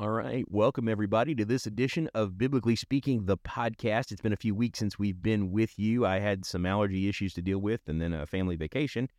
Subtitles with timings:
[0.00, 0.46] All right.
[0.48, 4.10] Welcome, everybody, to this edition of Biblically Speaking, the podcast.
[4.10, 6.06] It's been a few weeks since we've been with you.
[6.06, 9.10] I had some allergy issues to deal with and then a family vacation.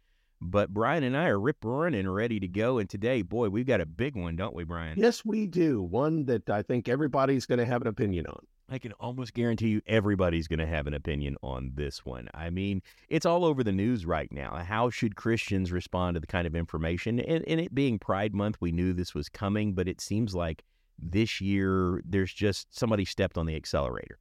[0.41, 2.79] But Brian and I are rip roaring and ready to go.
[2.79, 4.97] And today, boy, we've got a big one, don't we, Brian?
[4.97, 5.83] Yes, we do.
[5.83, 8.39] One that I think everybody's going to have an opinion on.
[8.67, 12.27] I can almost guarantee you everybody's going to have an opinion on this one.
[12.33, 14.55] I mean, it's all over the news right now.
[14.55, 17.19] How should Christians respond to the kind of information?
[17.19, 20.63] And, and it being Pride Month, we knew this was coming, but it seems like
[21.01, 24.19] this year there's just somebody stepped on the accelerator.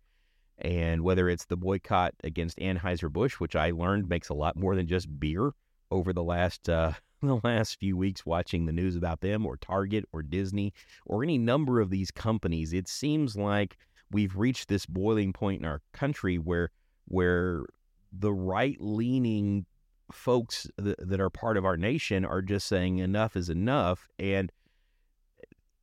[0.59, 4.87] And whether it's the boycott against Anheuser-Busch, which I learned makes a lot more than
[4.87, 5.53] just beer
[5.91, 10.05] over the last uh, the last few weeks watching the news about them or Target
[10.13, 10.73] or Disney
[11.07, 13.77] or any number of these companies, it seems like
[14.11, 16.71] we've reached this boiling point in our country where
[17.07, 17.65] where
[18.13, 19.67] the right leaning
[20.13, 24.51] folks that, that are part of our nation are just saying enough is enough and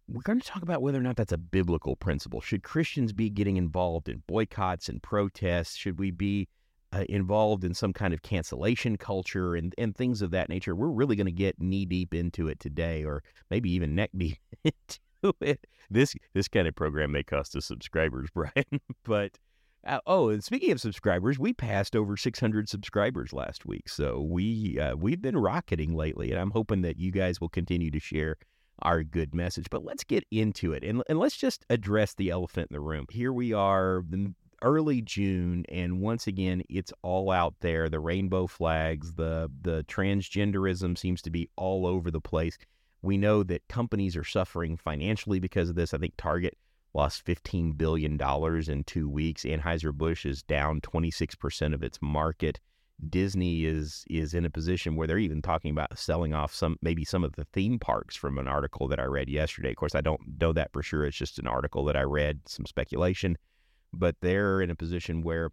[0.09, 2.39] we're going to talk about whether or not that's a biblical principle.
[2.39, 5.75] Should Christians be getting involved in boycotts and protests?
[5.75, 6.47] Should we be
[6.94, 10.75] uh, involved in some kind of cancellation culture and, and things of that nature?
[10.75, 14.38] We're really going to get knee deep into it today, or maybe even neck deep
[14.63, 15.67] into it.
[15.89, 18.80] This this kind of program may cost us subscribers, Brian.
[19.03, 19.38] but
[19.85, 24.80] uh, oh, and speaking of subscribers, we passed over 600 subscribers last week, so we
[24.80, 28.38] uh, we've been rocketing lately, and I'm hoping that you guys will continue to share
[28.81, 29.67] our good message.
[29.70, 33.06] But let's get into it and, and let's just address the elephant in the room.
[33.09, 37.89] Here we are, the early June, and once again, it's all out there.
[37.89, 42.58] The rainbow flags, the the transgenderism seems to be all over the place.
[43.02, 45.94] We know that companies are suffering financially because of this.
[45.94, 46.58] I think Target
[46.94, 49.44] lost $15 billion in two weeks.
[49.44, 52.59] Anheuser-Busch is down 26% of its market.
[53.09, 57.06] Disney is is in a position where they're even talking about selling off some maybe
[57.06, 59.70] some of the theme parks from an article that I read yesterday.
[59.70, 61.06] Of course, I don't know that for sure.
[61.06, 63.38] It's just an article that I read, some speculation,
[63.94, 65.52] but they're in a position where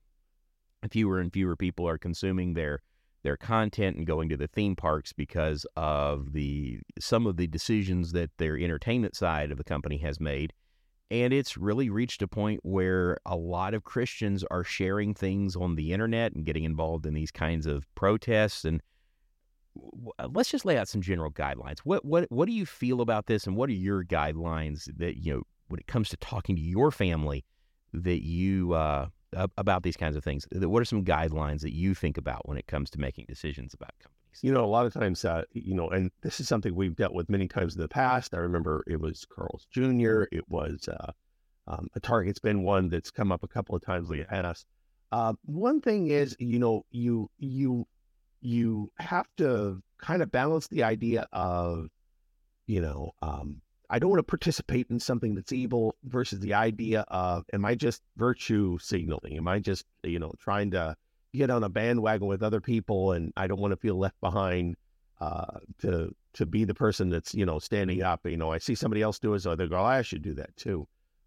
[0.90, 2.80] fewer and fewer people are consuming their
[3.24, 8.12] their content and going to the theme parks because of the some of the decisions
[8.12, 10.52] that their entertainment side of the company has made
[11.10, 15.74] and it's really reached a point where a lot of Christians are sharing things on
[15.76, 18.64] the internet and getting involved in these kinds of protests.
[18.64, 18.80] And
[20.30, 21.80] let's just lay out some general guidelines.
[21.80, 25.34] What what what do you feel about this, and what are your guidelines that you
[25.34, 27.44] know when it comes to talking to your family
[27.92, 29.08] that you uh,
[29.56, 30.46] about these kinds of things?
[30.52, 33.92] What are some guidelines that you think about when it comes to making decisions about?
[34.42, 37.14] You know, a lot of times, uh, you know, and this is something we've dealt
[37.14, 38.34] with many times in the past.
[38.34, 41.12] I remember it was Carl's Jr., it was uh,
[41.66, 44.66] um, a Target's been one that's come up a couple of times in the past.
[45.12, 47.86] Uh, one thing is, you know, you you
[48.40, 51.88] you have to kind of balance the idea of,
[52.66, 57.04] you know, um, I don't want to participate in something that's evil versus the idea
[57.08, 59.36] of, am I just virtue signaling?
[59.36, 60.96] Am I just, you know, trying to
[61.34, 64.76] get on a bandwagon with other people and I don't want to feel left behind
[65.20, 68.26] uh, to to be the person that's you know standing up.
[68.26, 70.34] You know, I see somebody else do it, so they go, oh, I should do
[70.34, 70.86] that too.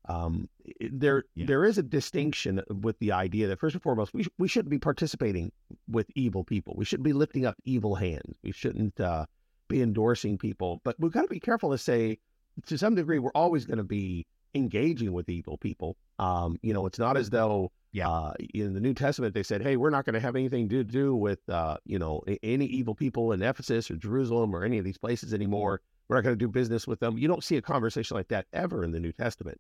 [0.09, 1.45] Um, there yeah.
[1.47, 4.69] there is a distinction with the idea that first and foremost we sh- we shouldn't
[4.69, 5.51] be participating
[5.87, 6.75] with evil people.
[6.77, 8.37] We shouldn't be lifting up evil hands.
[8.43, 9.25] We shouldn't uh,
[9.67, 10.81] be endorsing people.
[10.83, 12.19] But we've got to be careful to say
[12.65, 15.97] to some degree we're always going to be engaging with evil people.
[16.19, 18.09] Um, you know, it's not as though yeah.
[18.09, 20.83] Uh, in the New Testament, they said, "Hey, we're not going to have anything to
[20.83, 24.85] do with uh, you know any evil people in Ephesus or Jerusalem or any of
[24.85, 25.81] these places anymore.
[26.07, 28.45] We're not going to do business with them." You don't see a conversation like that
[28.53, 29.59] ever in the New Testament.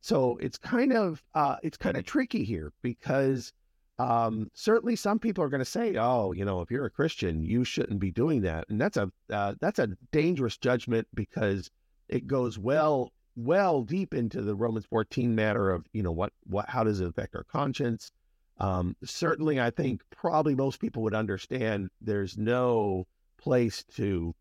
[0.00, 3.52] So it's kind of uh, it's kind of tricky here because
[3.98, 7.42] um, certainly some people are going to say, "Oh, you know, if you're a Christian,
[7.42, 11.70] you shouldn't be doing that," and that's a uh, that's a dangerous judgment because
[12.08, 16.68] it goes well well deep into the Romans 14 matter of, you know, what, what,
[16.68, 18.10] how does it affect our conscience?
[18.58, 23.06] Um, certainly, I think probably most people would understand there's no
[23.38, 24.34] place to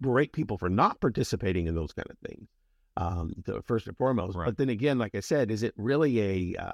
[0.00, 2.48] berate people for not participating in those kind of things.
[2.96, 4.46] Um, the, first and foremost, right.
[4.46, 6.70] but then again, like I said, is it really a uh,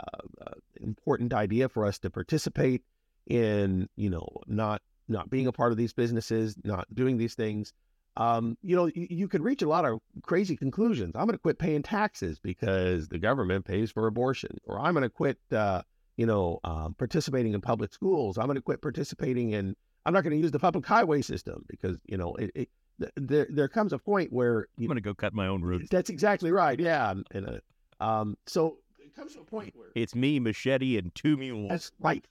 [0.46, 2.82] uh, important idea for us to participate
[3.26, 7.72] in, you know, not not being a part of these businesses, not doing these things?
[8.16, 11.12] Um, you know, you, you, could reach a lot of crazy conclusions.
[11.14, 15.02] I'm going to quit paying taxes because the government pays for abortion, or I'm going
[15.02, 15.82] to quit, uh,
[16.16, 18.36] you know, um, participating in public schools.
[18.36, 19.76] I'm going to quit participating in.
[20.04, 22.50] I'm not going to use the public highway system because you know it.
[22.54, 22.68] it
[23.16, 25.88] there, there comes a point where you, I'm going to go cut my own roots.
[25.90, 26.78] That's exactly right.
[26.78, 27.60] Yeah, and
[27.98, 31.70] um, so it comes to a point where it's me, machete, and two mules.
[31.70, 32.26] That's right.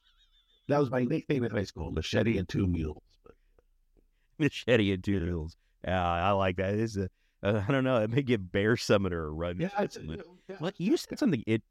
[0.67, 3.01] That was my nickname in high school: machete and two mules.
[4.37, 5.57] Machete and two mules.
[5.83, 6.73] Yeah, I like that.
[6.73, 7.09] It's a
[7.41, 7.97] Uh, I don't know.
[7.97, 9.59] It may give Bear Summoner a run.
[9.59, 10.23] Yeah, it's, you, know,
[10.61, 10.71] yeah.
[10.77, 11.43] You said something.
[11.47, 11.63] It.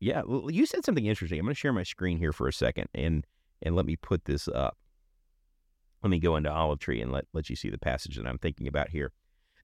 [0.00, 1.38] Yeah, well, you said something interesting.
[1.38, 3.26] I'm going to share my screen here for a second, and
[3.62, 4.78] and let me put this up.
[6.02, 8.38] Let me go into Olive Tree and let let you see the passage that I'm
[8.38, 9.12] thinking about here.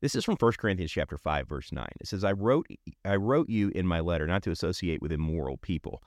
[0.00, 1.86] This is from 1 Corinthians chapter 5 verse 9.
[2.00, 2.66] It says I wrote
[3.06, 6.02] I wrote you in my letter not to associate with immoral people.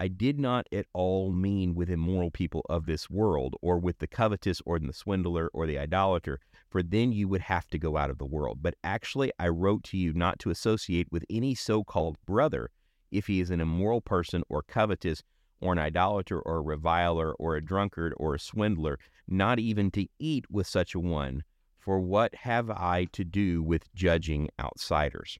[0.00, 4.06] I did not at all mean with immoral people of this world or with the
[4.06, 6.40] covetous or the swindler or the idolater
[6.72, 8.60] for then you would have to go out of the world.
[8.62, 12.70] But actually I wrote to you not to associate with any so-called brother
[13.10, 15.22] if he is an immoral person or covetous
[15.60, 18.98] or an idolater or a reviler or a drunkard or a swindler,
[19.28, 21.42] not even to eat with such a one
[21.78, 25.38] for what have I to do with judging outsiders?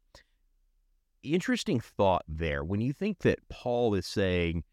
[1.23, 2.62] Interesting thought there.
[2.62, 4.64] When you think that Paul is saying,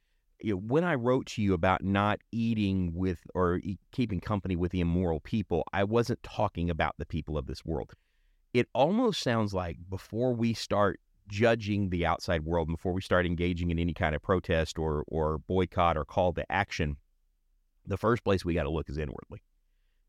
[0.42, 3.60] you know, when I wrote to you about not eating with or
[3.92, 7.92] keeping company with the immoral people, I wasn't talking about the people of this world.
[8.54, 13.70] It almost sounds like before we start judging the outside world, before we start engaging
[13.70, 16.98] in any kind of protest or or boycott or call to action,
[17.86, 19.42] the first place we got to look is inwardly.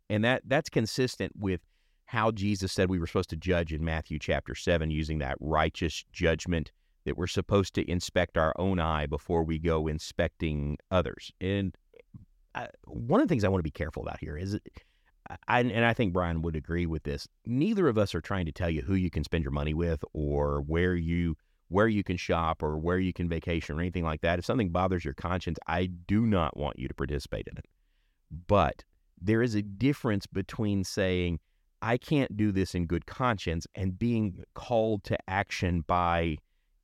[0.08, 1.60] And that that's consistent with
[2.06, 6.04] how Jesus said we were supposed to judge in Matthew chapter 7 using that righteous
[6.12, 6.72] judgment
[7.04, 11.32] that we're supposed to inspect our own eye before we go inspecting others.
[11.40, 11.76] And
[12.54, 14.58] I, uh, one of the things I want to be careful about here is
[15.46, 17.28] I, and I think Brian would agree with this.
[17.46, 20.04] Neither of us are trying to tell you who you can spend your money with
[20.12, 21.36] or where you
[21.68, 24.40] where you can shop or where you can vacation or anything like that.
[24.40, 27.64] If something bothers your conscience, I do not want you to participate in it.
[28.48, 28.82] But
[29.20, 31.38] there is a difference between saying,
[31.80, 36.38] I can't do this in good conscience and being called to action by,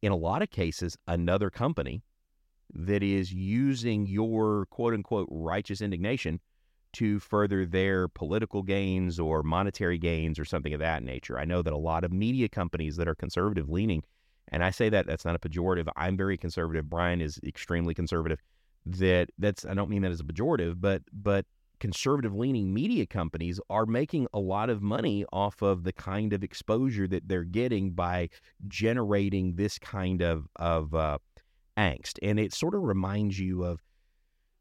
[0.06, 2.00] in a lot of cases, another company
[2.72, 6.38] that is using your quote unquote righteous indignation
[6.92, 11.38] to further their political gains or monetary gains or something of that nature.
[11.38, 14.04] I know that a lot of media companies that are conservative leaning,
[14.48, 15.88] and I say that that's not a pejorative.
[15.96, 16.88] I'm very conservative.
[16.88, 18.40] Brian is extremely conservative.
[18.86, 21.46] That that's I don't mean that as a pejorative, but but
[21.80, 26.42] conservative leaning media companies are making a lot of money off of the kind of
[26.42, 28.28] exposure that they're getting by
[28.68, 31.18] generating this kind of of uh,
[31.76, 33.82] angst, and it sort of reminds you of.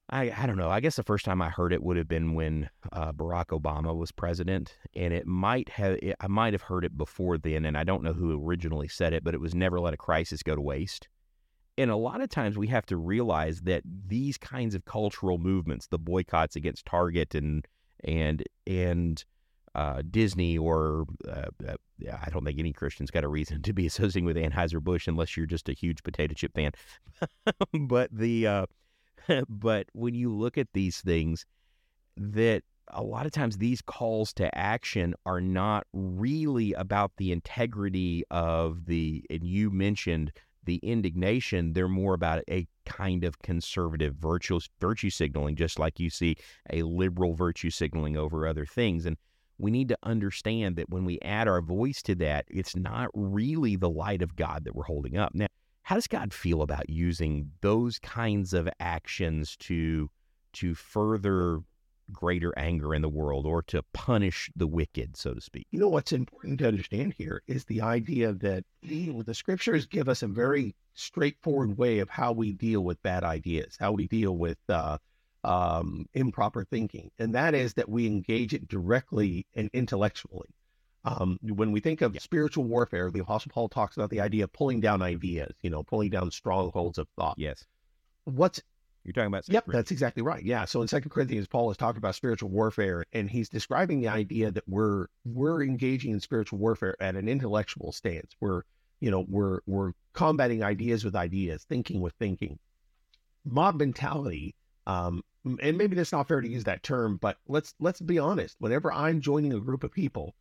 [0.07, 0.69] I, I don't know.
[0.69, 3.95] I guess the first time I heard it would have been when uh, Barack Obama
[3.95, 7.75] was president, and it might have it, I might have heard it before then, and
[7.75, 10.53] I don't know who originally said it, but it was never let a crisis go
[10.53, 11.07] to waste.
[11.77, 15.87] And a lot of times we have to realize that these kinds of cultural movements,
[15.87, 17.65] the boycotts against Target and
[18.03, 19.23] and and
[19.73, 21.75] uh, Disney or uh, uh,
[22.09, 25.35] I don't think any Christian's got a reason to be associating with Anheuser Busch unless
[25.35, 26.71] you're just a huge potato chip fan.
[27.87, 28.65] but the uh,
[29.49, 31.45] but when you look at these things,
[32.17, 38.23] that a lot of times these calls to action are not really about the integrity
[38.31, 40.31] of the and you mentioned
[40.65, 46.09] the indignation, they're more about a kind of conservative virtue, virtue signaling, just like you
[46.09, 46.35] see
[46.71, 49.05] a liberal virtue signaling over other things.
[49.05, 49.17] And
[49.57, 53.75] we need to understand that when we add our voice to that, it's not really
[53.75, 55.33] the light of God that we're holding up.
[55.33, 55.47] Now,
[55.83, 60.09] how does God feel about using those kinds of actions to
[60.53, 61.59] to further
[62.11, 65.67] greater anger in the world or to punish the wicked, so to speak.
[65.71, 70.23] You know, what's important to understand here is the idea that the scriptures give us
[70.23, 74.57] a very straightforward way of how we deal with bad ideas, how we deal with
[74.69, 74.97] uh,
[75.43, 77.11] um, improper thinking.
[77.19, 80.49] And that is that we engage it directly and intellectually.
[81.03, 82.19] Um, when we think of yeah.
[82.21, 85.83] spiritual warfare, the Apostle Paul talks about the idea of pulling down ideas, you know,
[85.83, 87.35] pulling down strongholds of thought.
[87.37, 87.63] Yes.
[88.23, 88.59] What's
[89.05, 89.47] you're talking about.
[89.47, 90.43] Yep, that's exactly right.
[90.43, 90.65] Yeah.
[90.65, 94.49] So in Second Corinthians, Paul is talking about spiritual warfare, and he's describing the idea
[94.49, 98.35] that we're we're engaging in spiritual warfare at an intellectual stance.
[98.39, 98.63] We're
[98.99, 102.57] you know we're we're combating ideas with ideas, thinking with thinking.
[103.45, 104.55] Mob mentality,
[104.87, 105.21] um,
[105.61, 108.55] and maybe that's not fair to use that term, but let's let's be honest.
[108.57, 110.33] Whenever I'm joining a group of people,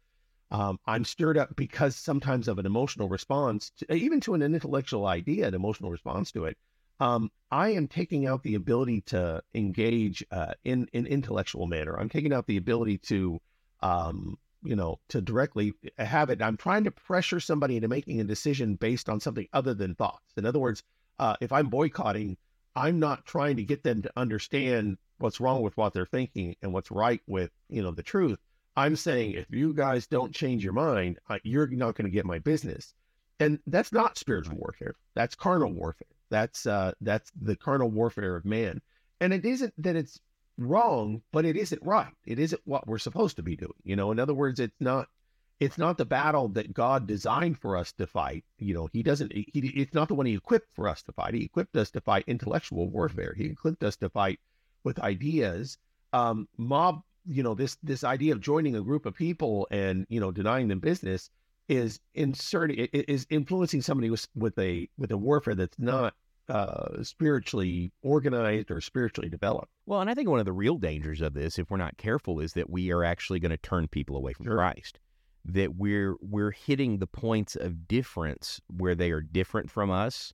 [0.50, 5.06] um, I'm stirred up because sometimes of an emotional response, to, even to an intellectual
[5.06, 6.56] idea, an emotional response to it
[7.00, 11.98] um, I am taking out the ability to engage uh, in an in intellectual manner.
[11.98, 13.40] I'm taking out the ability to,
[13.80, 16.42] um, you know, to directly have it.
[16.42, 20.32] I'm trying to pressure somebody into making a decision based on something other than thoughts.
[20.36, 20.82] In other words,
[21.18, 22.36] uh, if I'm boycotting,
[22.74, 26.72] I'm not trying to get them to understand what's wrong with what they're thinking and
[26.72, 28.38] what's right with, you know, the truth.
[28.76, 32.40] I'm saying if you guys don't change your mind, you're not going to get my
[32.40, 32.94] business.
[33.38, 34.94] And that's not spiritual warfare.
[35.14, 36.08] That's carnal warfare.
[36.30, 38.80] That's uh, that's the carnal warfare of man.
[39.20, 40.20] And it isn't that it's
[40.58, 42.12] wrong, but it isn't right.
[42.24, 43.72] It isn't what we're supposed to be doing.
[43.84, 45.08] You know, in other words, it's not
[45.60, 48.44] it's not the battle that God designed for us to fight.
[48.58, 49.32] You know, He doesn't.
[49.32, 51.34] He, it's not the one He equipped for us to fight.
[51.34, 53.34] He equipped us to fight intellectual warfare.
[53.36, 54.40] He equipped us to fight
[54.82, 55.78] with ideas.
[56.12, 60.20] Um, mob, you know, this this idea of joining a group of people and you
[60.20, 61.30] know denying them business
[61.68, 66.14] is inserting is influencing somebody with with a with a warfare that's not
[66.48, 69.72] uh, spiritually organized or spiritually developed.
[69.86, 72.40] Well, and I think one of the real dangers of this, if we're not careful,
[72.40, 74.56] is that we are actually going to turn people away from sure.
[74.56, 74.98] Christ
[75.44, 80.32] that we're we're hitting the points of difference where they are different from us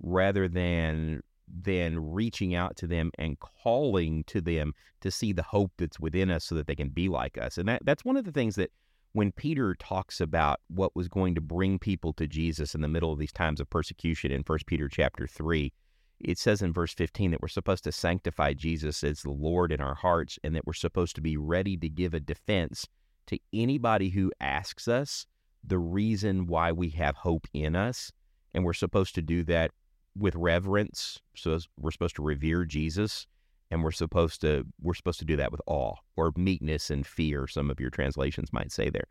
[0.00, 5.72] rather than than reaching out to them and calling to them to see the hope
[5.76, 7.58] that's within us so that they can be like us.
[7.58, 8.70] And that that's one of the things that
[9.12, 13.12] when Peter talks about what was going to bring people to Jesus in the middle
[13.12, 15.72] of these times of persecution in 1 Peter chapter 3,
[16.20, 19.80] it says in verse 15 that we're supposed to sanctify Jesus as the Lord in
[19.80, 22.86] our hearts and that we're supposed to be ready to give a defense
[23.26, 25.26] to anybody who asks us
[25.64, 28.12] the reason why we have hope in us.
[28.54, 29.72] And we're supposed to do that
[30.16, 31.20] with reverence.
[31.34, 33.26] So we're supposed to revere Jesus
[33.72, 37.46] and we're supposed to we're supposed to do that with awe or meekness and fear
[37.48, 39.08] some of your translations might say there.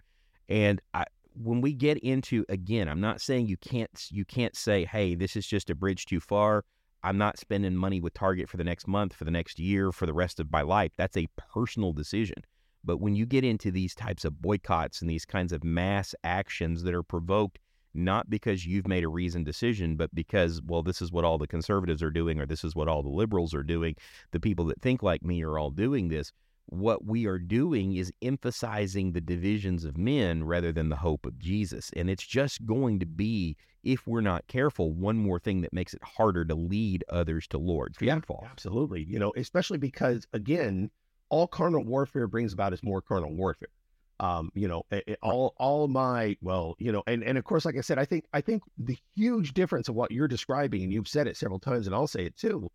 [0.48, 4.84] And I, when we get into again i'm not saying you can't you can't say
[4.86, 6.64] hey this is just a bridge too far.
[7.04, 10.06] I'm not spending money with target for the next month for the next year for
[10.06, 10.92] the rest of my life.
[10.98, 12.44] That's a personal decision.
[12.84, 16.84] But when you get into these types of boycotts and these kinds of mass actions
[16.84, 17.58] that are provoked
[17.94, 21.48] not because you've made a reasoned decision, but because, well, this is what all the
[21.48, 23.96] conservatives are doing, or this is what all the liberals are doing,
[24.32, 26.32] the people that think like me are all doing this.
[26.68, 31.38] What we are doing is emphasizing the divisions of men rather than the hope of
[31.38, 31.92] Jesus.
[31.96, 35.94] And it's just going to be, if we're not careful, one more thing that makes
[35.94, 37.96] it harder to lead others to Lord.
[38.00, 38.20] Yeah,
[38.50, 39.04] absolutely.
[39.04, 40.92] You know, especially because, again,
[41.30, 43.70] all carnal warfare brings about is more carnal warfare.
[44.22, 47.66] Um, you know, it, it, all all my well, you know, and and of course,
[47.66, 50.94] like I said, I think I think the huge difference of what you're describing, and
[50.94, 52.70] you've said it several times, and I'll say it too,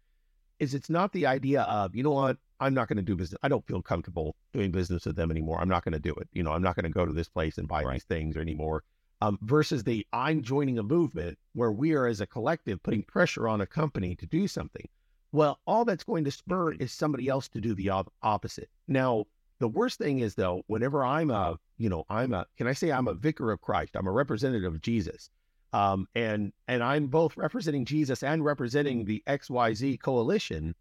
[0.59, 3.38] is it's not the idea of you know what I'm not going to do business.
[3.45, 5.61] I don't feel comfortable doing business with them anymore.
[5.61, 6.29] I'm not going to do it.
[6.33, 7.93] You know, I'm not going to go to this place and buy right.
[7.93, 8.83] these things anymore.
[9.23, 13.47] Um, versus the I'm joining a movement where we are as a collective putting pressure
[13.47, 14.88] on a company to do something.
[15.33, 18.69] Well, all that's going to spur is somebody else to do the op- opposite.
[18.88, 19.26] Now,
[19.58, 22.90] the worst thing is though, whenever I'm a, you know, I'm a, can I say
[22.90, 23.96] I'm a vicar of Christ?
[23.96, 25.30] I'm a representative of Jesus.
[25.72, 30.75] Um, and and I'm both representing Jesus and representing the XYZ coalition.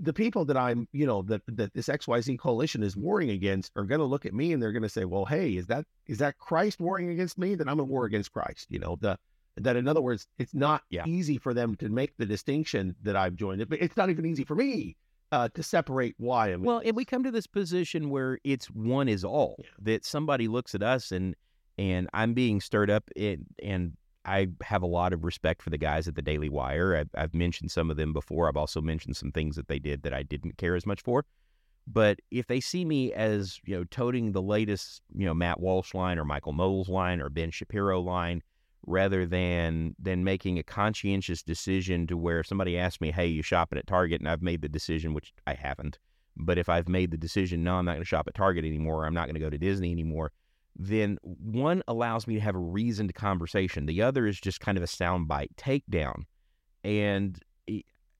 [0.00, 3.84] The people that I'm, you know, that that this XYZ coalition is warring against are
[3.84, 6.18] going to look at me and they're going to say, "Well, hey, is that is
[6.18, 7.54] that Christ warring against me?
[7.54, 9.18] Then I'm at war against Christ." You know, the
[9.56, 11.04] that in other words, it's not yeah.
[11.06, 14.24] easy for them to make the distinction that I've joined it, but it's not even
[14.24, 14.96] easy for me
[15.32, 16.52] uh, to separate why.
[16.52, 19.70] I mean, well, and we come to this position where it's one is all yeah.
[19.80, 21.34] that somebody looks at us and
[21.78, 23.92] and I'm being stirred up in, and
[24.24, 26.96] I have a lot of respect for the guys at the Daily Wire.
[26.96, 28.48] I've, I've mentioned some of them before.
[28.48, 31.24] I've also mentioned some things that they did that I didn't care as much for.
[31.86, 35.94] But if they see me as you know toting the latest you know Matt Walsh
[35.94, 38.42] line or Michael Knowles line or Ben Shapiro line,
[38.88, 43.42] rather than than making a conscientious decision to where if somebody asks me, "Hey, you
[43.42, 45.98] shopping at Target?" and I've made the decision, which I haven't.
[46.36, 49.04] But if I've made the decision, no, I'm not going to shop at Target anymore.
[49.04, 50.32] I'm not going to go to Disney anymore.
[50.76, 53.86] Then one allows me to have a reasoned conversation.
[53.86, 56.22] The other is just kind of a soundbite takedown,
[56.84, 57.38] and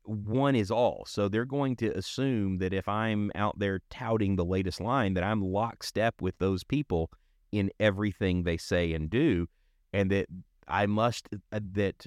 [0.05, 1.05] one is all.
[1.07, 5.23] So they're going to assume that if I'm out there touting the latest line, that
[5.25, 7.11] I'm lockstep with those people
[7.53, 9.47] in everything they say and do,
[9.93, 10.27] and that
[10.69, 12.07] I must that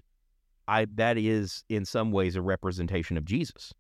[0.68, 3.74] I that is in some ways a representation of Jesus.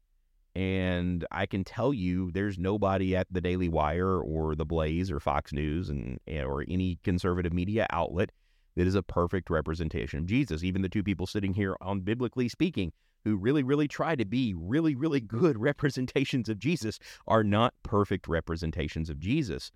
[0.53, 5.19] And I can tell you, there's nobody at the Daily Wire or the Blaze or
[5.21, 8.31] Fox News and eh, or any conservative media outlet
[8.75, 10.63] that is a perfect representation of Jesus.
[10.63, 12.91] Even the two people sitting here on biblically speaking,
[13.23, 18.27] who really, really try to be really, really good representations of Jesus, are not perfect
[18.27, 19.71] representations of Jesus.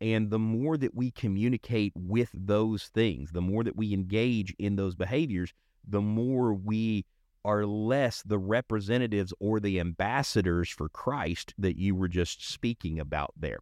[0.00, 4.76] And the more that we communicate with those things, the more that we engage in
[4.76, 5.52] those behaviors,
[5.86, 7.04] the more we
[7.44, 13.32] are less the representatives or the ambassadors for Christ that you were just speaking about
[13.36, 13.58] there.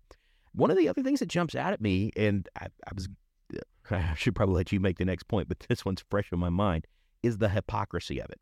[0.52, 3.08] One of the other things that jumps out at me, and I, I was,
[3.54, 3.60] uh,
[3.94, 6.48] I should probably let you make the next point, but this one's fresh in my
[6.48, 6.86] mind,
[7.22, 8.40] is the hypocrisy of it.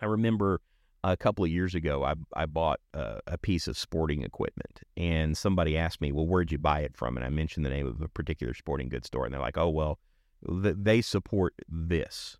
[0.00, 0.60] I remember
[1.02, 5.36] a couple of years ago, I, I bought a, a, piece of sporting equipment, and
[5.36, 8.00] somebody asked me, "Well, where'd you buy it from?" And I mentioned the name of
[8.00, 9.98] a particular sporting goods store, and they're like, "Oh, well,
[10.62, 12.38] th- they support this,"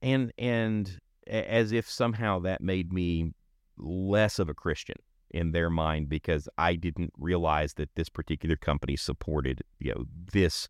[0.00, 3.32] and and as if somehow that made me
[3.76, 4.96] less of a Christian.
[5.30, 10.68] in their mind because I didn't realize that this particular company supported you know this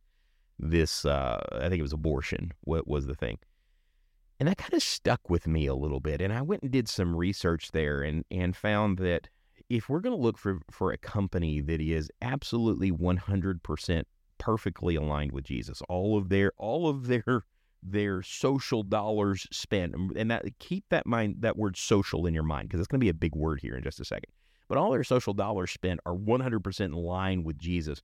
[0.59, 2.53] this uh, I think it was abortion.
[2.61, 3.39] What was the thing?
[4.43, 6.21] And that kind of stuck with me a little bit.
[6.21, 9.29] And I went and did some research there and and found that
[9.69, 14.03] if we're going to look for for a company that is absolutely 100%
[14.39, 17.45] perfectly aligned with Jesus, all of their all of their
[17.85, 22.43] their social dollars spent um, and that keep that mind that word social in your
[22.43, 24.33] mind because it's going to be a big word here in just a second
[24.67, 28.01] but all their social dollars spent are 100% in line with jesus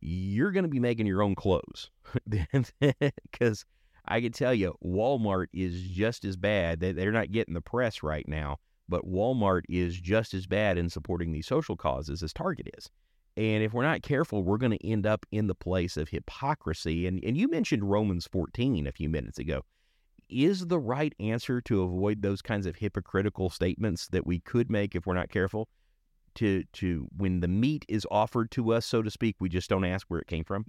[0.00, 1.90] you're going to be making your own clothes
[2.28, 3.64] because
[4.06, 8.28] i can tell you walmart is just as bad they're not getting the press right
[8.28, 8.56] now
[8.88, 12.90] but walmart is just as bad in supporting these social causes as target is
[13.36, 17.06] and if we're not careful, we're going to end up in the place of hypocrisy.
[17.06, 19.62] And, and you mentioned Romans 14 a few minutes ago.
[20.28, 24.94] Is the right answer to avoid those kinds of hypocritical statements that we could make
[24.94, 25.68] if we're not careful?
[26.36, 29.84] To, to when the meat is offered to us, so to speak, we just don't
[29.84, 30.66] ask where it came from.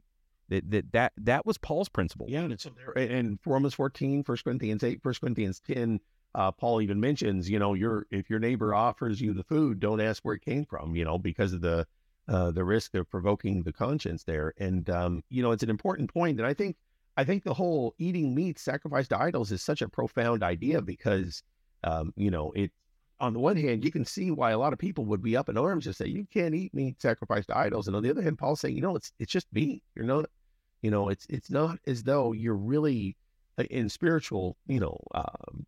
[0.53, 2.27] That that that, that was Paul's principle.
[2.29, 2.57] Yeah, and,
[2.95, 5.99] there, and Romans 14, 1 Corinthians 8, 1 Corinthians 10,
[6.35, 10.01] uh, Paul even mentions, you know, your if your neighbor offers you the food, don't
[10.01, 11.85] ask where it came from, you know, because of the
[12.27, 14.53] uh, the risk of provoking the conscience there.
[14.57, 16.77] And um, you know, it's an important point that I think
[17.17, 21.43] I think the whole eating meat sacrificed to idols is such a profound idea because
[21.83, 22.71] um, you know it.
[23.19, 25.47] On the one hand, you can see why a lot of people would be up
[25.47, 28.23] in arms and say you can't eat meat sacrificed to idols, and on the other
[28.23, 29.83] hand, Paul's saying, you know, it's it's just meat.
[29.95, 30.25] You're not,
[30.83, 33.15] you know, it's it's not as though you're really
[33.57, 35.23] uh, in spiritual, you know, uh,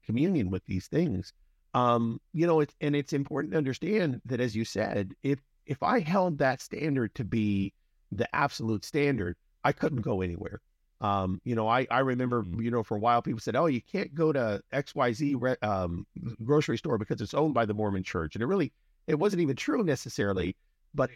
[0.05, 1.33] communion with these things.
[1.73, 5.81] Um, you know, it's and it's important to understand that, as you said, if if
[5.81, 7.73] I held that standard to be
[8.11, 10.61] the absolute standard, I couldn't go anywhere.
[11.01, 12.61] Um, you know, I, I remember, mm-hmm.
[12.61, 16.05] you know, for a while people said, oh, you can't go to XYZ re- um,
[16.43, 18.35] grocery store because it's owned by the Mormon church.
[18.35, 18.71] And it really,
[19.07, 20.55] it wasn't even true necessarily,
[20.93, 21.09] but.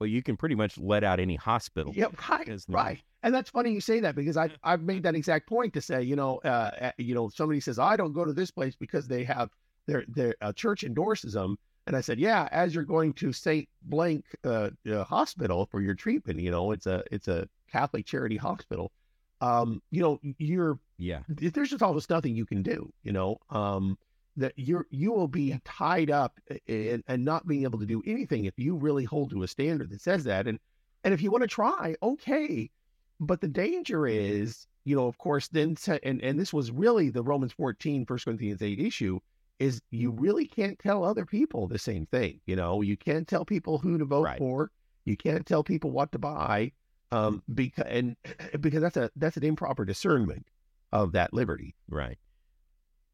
[0.00, 1.92] Well, you can pretty much let out any hospital.
[1.94, 3.02] Yeah, right, right.
[3.22, 6.02] And that's funny you say that because I, I've made that exact point to say,
[6.02, 9.24] you know, uh, you know, somebody says, I don't go to this place because they
[9.24, 9.50] have
[9.86, 11.58] their, their uh, church endorses them.
[11.88, 13.66] And I said, yeah, as you're going to St.
[13.82, 18.36] Blank uh, uh, Hospital for your treatment, you know, it's a it's a Catholic charity
[18.36, 18.92] hospital.
[19.40, 21.20] Um, you know, you're yeah.
[21.28, 22.92] There's just almost nothing you can do.
[23.04, 23.96] You know, um,
[24.38, 28.44] that you're you will be tied up and, and not being able to do anything
[28.44, 30.46] if you really hold to a standard that says that.
[30.46, 30.58] And
[31.04, 32.70] and if you want to try, okay.
[33.20, 37.22] But the danger is, you know, of course, then and and this was really the
[37.22, 39.20] Romans 14, 1 Corinthians 8 issue
[39.58, 42.40] is you really can't tell other people the same thing.
[42.46, 44.38] You know, you can't tell people who to vote right.
[44.38, 44.70] for.
[45.04, 46.72] You can't tell people what to buy,
[47.10, 48.16] um, because and
[48.60, 50.46] because that's a that's an improper discernment
[50.92, 51.74] of that liberty.
[51.88, 52.18] Right.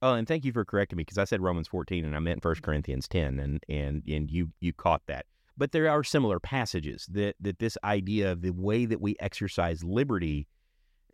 [0.05, 2.45] Oh, and thank you for correcting me because I said Romans 14 and I meant
[2.45, 5.25] 1 Corinthians 10 and and and you you caught that.
[5.57, 9.83] But there are similar passages that that this idea of the way that we exercise
[9.83, 10.47] liberty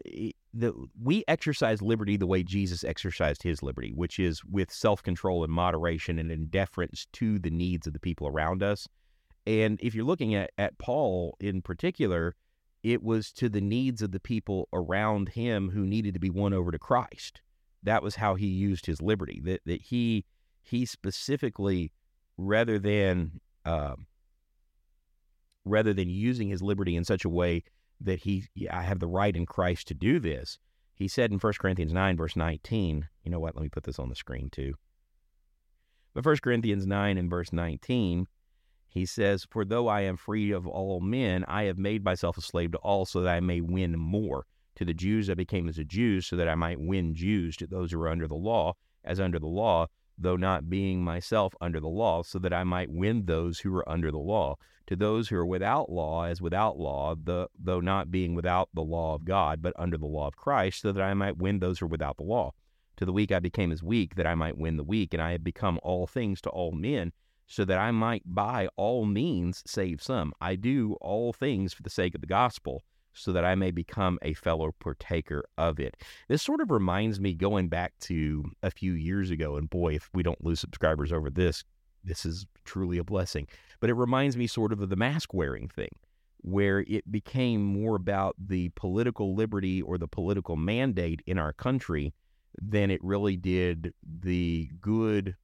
[0.04, 5.44] eh, the we exercise liberty the way Jesus exercised his liberty, which is with self-control
[5.44, 8.88] and moderation and in deference to the needs of the people around us.
[9.46, 12.34] And if you're looking at, at Paul in particular,
[12.82, 16.52] it was to the needs of the people around him who needed to be won
[16.52, 17.40] over to Christ.
[17.82, 19.40] That was how he used his liberty.
[19.44, 20.24] That that he
[20.62, 21.92] he specifically,
[22.36, 23.96] rather than uh,
[25.64, 27.64] rather than using his liberty in such a way
[28.00, 30.58] that he, I have the right in Christ to do this.
[30.94, 33.54] He said in 1 Corinthians 9, verse 19, you know what?
[33.54, 34.74] Let me put this on the screen too.
[36.14, 38.26] But 1 Corinthians 9 and verse 19,
[38.88, 42.42] he says, For though I am free of all men, I have made myself a
[42.42, 44.46] slave to all so that I may win more.
[44.76, 47.56] To the Jews I became as a Jew so that I might win Jews.
[47.56, 51.54] To those who are under the law, as under the law, though not being myself
[51.60, 54.56] under the law, so that I might win those who are under the law.
[54.86, 58.82] To those who are without law, as without law, the, though not being without the
[58.82, 61.78] law of God, but under the law of Christ, so that I might win those
[61.78, 62.52] who are without the law.
[62.96, 65.32] To the weak I became as weak, that I might win the weak, and I
[65.32, 67.12] have become all things to all men,
[67.46, 70.32] so that I might by all means save some.
[70.40, 74.18] I do all things for the sake of the gospel so that I may become
[74.22, 75.96] a fellow partaker of it.
[76.28, 80.08] This sort of reminds me going back to a few years ago, and boy, if
[80.14, 81.64] we don't lose subscribers over this,
[82.04, 83.46] this is truly a blessing.
[83.80, 85.90] But it reminds me sort of of the mask wearing thing,
[86.38, 92.14] where it became more about the political liberty or the political mandate in our country
[92.60, 95.36] than it really did the good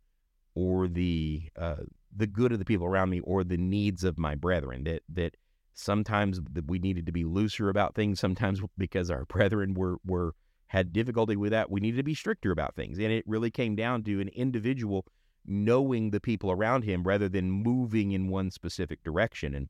[0.55, 1.76] or the uh,
[2.14, 4.85] the good of the people around me or the needs of my brethren.
[4.85, 5.37] That that
[5.77, 8.19] Sometimes we needed to be looser about things.
[8.19, 10.35] Sometimes because our brethren were were
[10.69, 12.99] had difficulty with that, we needed to be stricter about things.
[12.99, 15.07] And it really came down to an individual
[15.47, 19.55] knowing the people around him rather than moving in one specific direction.
[19.55, 19.69] And,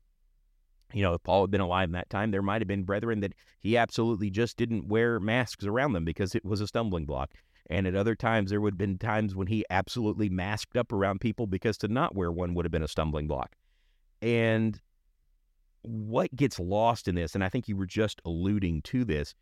[0.91, 3.19] you know, if Paul had been alive in that time, there might have been brethren
[3.19, 7.31] that he absolutely just didn't wear masks around them because it was a stumbling block.
[7.69, 11.21] And at other times, there would have been times when he absolutely masked up around
[11.21, 13.55] people because to not wear one would have been a stumbling block.
[14.21, 14.81] And
[15.87, 19.33] what gets lost in this, and I think you were just alluding to this,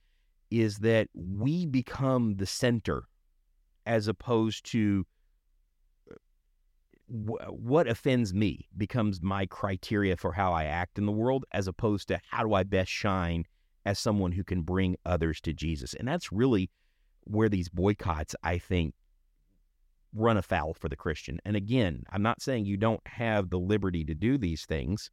[0.51, 3.07] is that we become the center
[3.85, 5.05] as opposed to
[7.07, 12.07] what offends me becomes my criteria for how I act in the world, as opposed
[12.07, 13.45] to how do I best shine
[13.85, 15.93] as someone who can bring others to Jesus.
[15.93, 16.69] And that's really
[17.25, 18.93] where these boycotts, I think,
[20.13, 21.39] run afoul for the Christian.
[21.45, 25.11] And again, I'm not saying you don't have the liberty to do these things,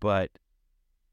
[0.00, 0.30] but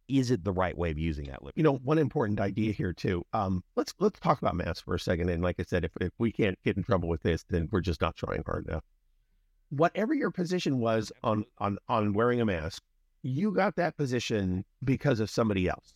[0.08, 1.60] is it the right way of using that liberty?
[1.60, 3.24] You know, one important idea here too.
[3.34, 5.30] Um, let's let's talk about masks for a second.
[5.30, 7.82] And like I said, if if we can't get in trouble with this, then we're
[7.82, 8.84] just not trying hard enough.
[9.70, 12.84] Whatever your position was on on on wearing a mask,
[13.24, 15.94] you got that position because of somebody else.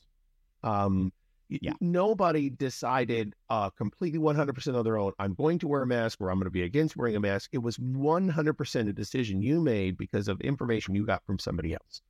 [0.63, 1.11] Um,
[1.49, 1.73] yeah.
[1.79, 6.29] Nobody decided uh, completely 100% on their own, I'm going to wear a mask or
[6.29, 7.51] I'm going to be against wearing a mask.
[7.53, 12.01] It was 100% a decision you made because of information you got from somebody else.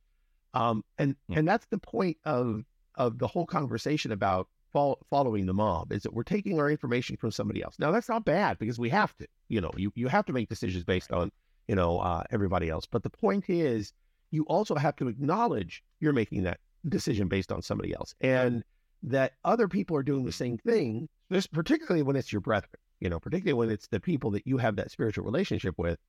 [0.58, 1.38] Um, and yeah.
[1.38, 2.64] and that's the point of
[2.96, 7.16] of the whole conversation about fol- following the mob is that we're taking our information
[7.16, 7.76] from somebody else.
[7.78, 9.26] Now that's not bad because we have to.
[9.48, 11.30] You know, you you have to make decisions based on
[11.68, 12.86] you know uh, everybody else.
[12.86, 13.92] But the point is,
[14.32, 18.64] you also have to acknowledge you're making that decision based on somebody else, and
[19.04, 21.08] that other people are doing the same thing.
[21.30, 22.80] This particularly when it's your brethren.
[22.98, 26.00] You know, particularly when it's the people that you have that spiritual relationship with,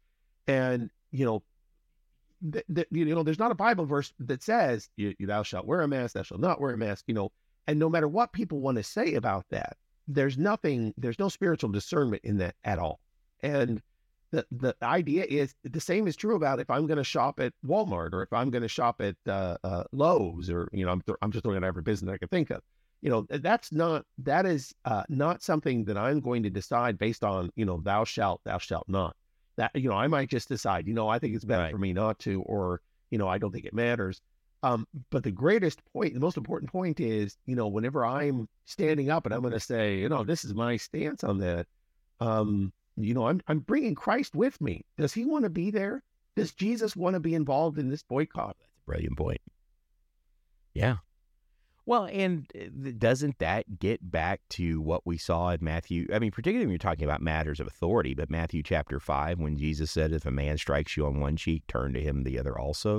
[0.48, 1.44] and you know
[2.52, 5.82] th- th- you know, there's not a Bible verse that says you, thou shalt wear
[5.82, 7.32] a mask, thou shalt not wear a mask, you know,
[7.68, 11.70] and no matter what people want to say about that, there's nothing, there's no spiritual
[11.70, 13.00] discernment in that at all.
[13.42, 13.82] And
[14.32, 17.54] the, the idea is the same is true about if I'm going to shop at
[17.66, 21.02] Walmart or if I'm going to shop at uh, uh, Lowe's or, you know, I'm,
[21.02, 22.62] th- I'm just looking at every business I can think of.
[23.02, 27.24] You know, that's not, that is uh, not something that I'm going to decide based
[27.24, 29.16] on, you know, thou shalt, thou shalt not
[29.60, 31.72] that you know i might just decide you know i think it's better right.
[31.72, 34.22] for me not to or you know i don't think it matters.
[34.62, 39.10] Um, but the greatest point the most important point is you know whenever i'm standing
[39.10, 41.66] up and i'm going to say you know this is my stance on that
[42.20, 44.84] um, you know I'm, I'm bringing christ with me.
[44.98, 46.04] Does he want to be there?
[46.36, 48.58] Does jesus want to be involved in this boycott?
[48.60, 49.42] That's a brilliant point.
[50.74, 50.98] Yeah
[51.90, 56.06] well, and uh, doesn't that get back to what we saw in Matthew?
[56.14, 59.58] I mean, particularly when you're talking about matters of authority, but Matthew chapter 5, when
[59.58, 62.60] Jesus said, If a man strikes you on one cheek, turn to him the other
[62.60, 62.98] also.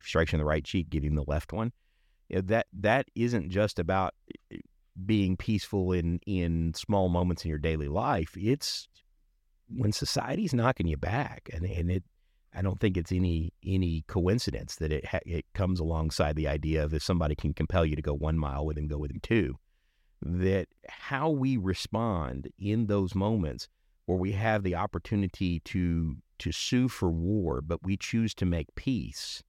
[0.00, 1.70] If he strikes you on the right cheek, give him the left one.
[2.30, 4.12] That that isn't just about
[4.52, 4.56] uh,
[5.06, 8.36] being peaceful in in small moments in your daily life.
[8.36, 8.88] It's
[9.68, 12.02] when society's knocking you back, and and it
[12.54, 16.84] I don't think it's any any coincidence that it ha- it comes alongside the idea
[16.84, 19.20] of if somebody can compel you to go one mile with him, go with him
[19.22, 19.56] two.
[20.20, 23.68] That how we respond in those moments
[24.06, 28.74] where we have the opportunity to to sue for war, but we choose to make
[28.74, 29.42] peace.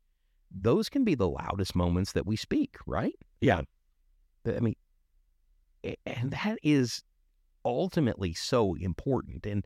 [0.51, 3.15] Those can be the loudest moments that we speak, right?
[3.41, 3.61] Yeah.
[4.45, 4.75] I mean,
[6.05, 7.01] and that is
[7.65, 9.45] ultimately so important.
[9.45, 9.65] And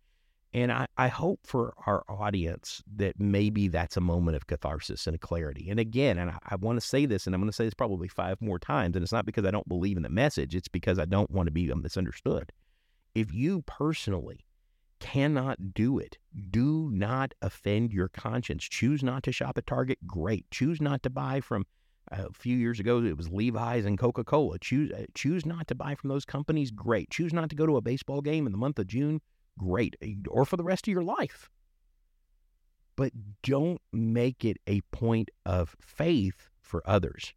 [0.54, 5.16] and I, I hope for our audience that maybe that's a moment of catharsis and
[5.16, 5.70] a clarity.
[5.70, 7.74] And again, and I, I want to say this, and I'm going to say this
[7.74, 10.68] probably five more times, and it's not because I don't believe in the message, it's
[10.68, 12.52] because I don't want to be misunderstood.
[13.14, 14.46] If you personally
[15.00, 16.18] cannot do it,
[16.50, 18.64] do not offend your conscience.
[18.64, 20.50] Choose not to shop at Target, great.
[20.52, 21.66] Choose not to buy from
[22.10, 24.60] a few years ago it was Levi's and Coca-Cola.
[24.60, 27.10] Choose uh, choose not to buy from those companies, great.
[27.10, 29.20] Choose not to go to a baseball game in the month of June,
[29.58, 31.50] great, eh, or for the rest of your life.
[32.96, 33.12] But
[33.44, 37.34] don't make it a point of faith for others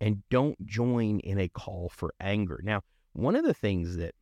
[0.00, 2.60] and don't join in a call for anger.
[2.64, 2.82] Now,
[3.12, 4.14] one of the things that,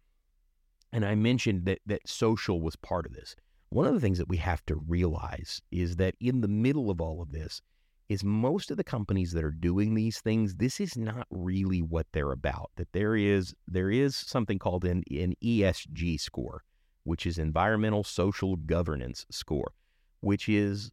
[0.93, 3.37] and I mentioned that, that social was part of this,
[3.69, 7.01] one of the things that we have to realize is that in the middle of
[7.01, 7.63] all of this,
[8.11, 12.09] is most of the companies that are doing these things this is not really what
[12.13, 16.65] they're about that there is there is something called an, an esg score
[17.11, 19.73] which is Environmental Social Governance Score,
[20.21, 20.93] which is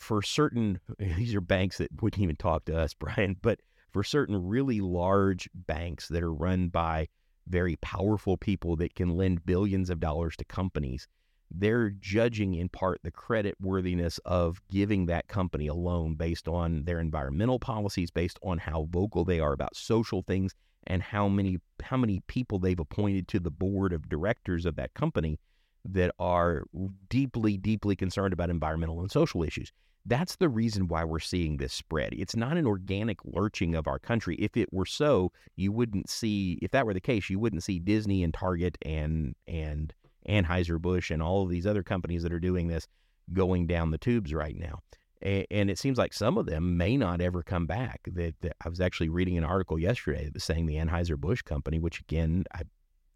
[0.00, 3.60] for certain, these are banks that wouldn't even talk to us, Brian, but
[3.92, 7.06] for certain really large banks that are run by
[7.46, 11.06] very powerful people that can lend billions of dollars to companies,
[11.52, 16.82] they're judging in part the credit worthiness of giving that company a loan based on
[16.82, 20.52] their environmental policies, based on how vocal they are about social things,
[20.86, 24.94] and how many how many people they've appointed to the board of directors of that
[24.94, 25.38] company
[25.84, 26.64] that are
[27.08, 29.70] deeply, deeply concerned about environmental and social issues.
[30.06, 32.14] That's the reason why we're seeing this spread.
[32.14, 34.36] It's not an organic lurching of our country.
[34.36, 36.58] If it were so, you wouldn't see.
[36.60, 39.94] If that were the case, you wouldn't see Disney and Target and and
[40.28, 42.86] Anheuser Busch and all of these other companies that are doing this
[43.32, 44.80] going down the tubes right now.
[45.22, 48.00] And, it seems like some of them may not ever come back.
[48.12, 51.40] That, that I was actually reading an article yesterday that was saying the Anheuser Busch
[51.42, 52.62] company, which again I,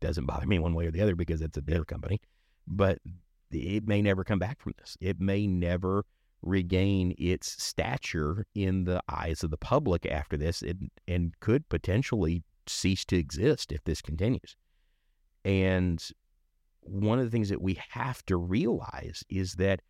[0.01, 2.21] doesn't bother me one way or the other because it's a beer company,
[2.67, 2.99] but
[3.51, 4.97] it may never come back from this.
[5.01, 6.05] It may never
[6.43, 12.43] regain its stature in the eyes of the public after this and, and could potentially
[12.67, 14.57] cease to exist if this continues.
[15.45, 16.03] And
[16.83, 19.83] one of the things that we have to realize is that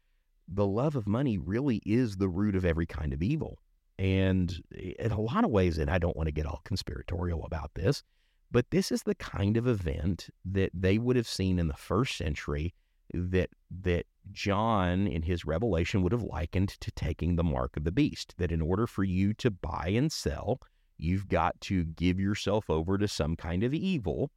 [0.48, 3.58] the love of money really is the root of every kind of evil.
[3.98, 7.74] And in a lot of ways, and I don't want to get all conspiratorial about
[7.74, 8.02] this,
[8.50, 12.16] but this is the kind of event that they would have seen in the first
[12.16, 12.74] century
[13.12, 13.50] that
[13.82, 18.34] that John in his revelation would have likened to taking the mark of the beast
[18.38, 20.60] that in order for you to buy and sell
[20.98, 24.30] you've got to give yourself over to some kind of evil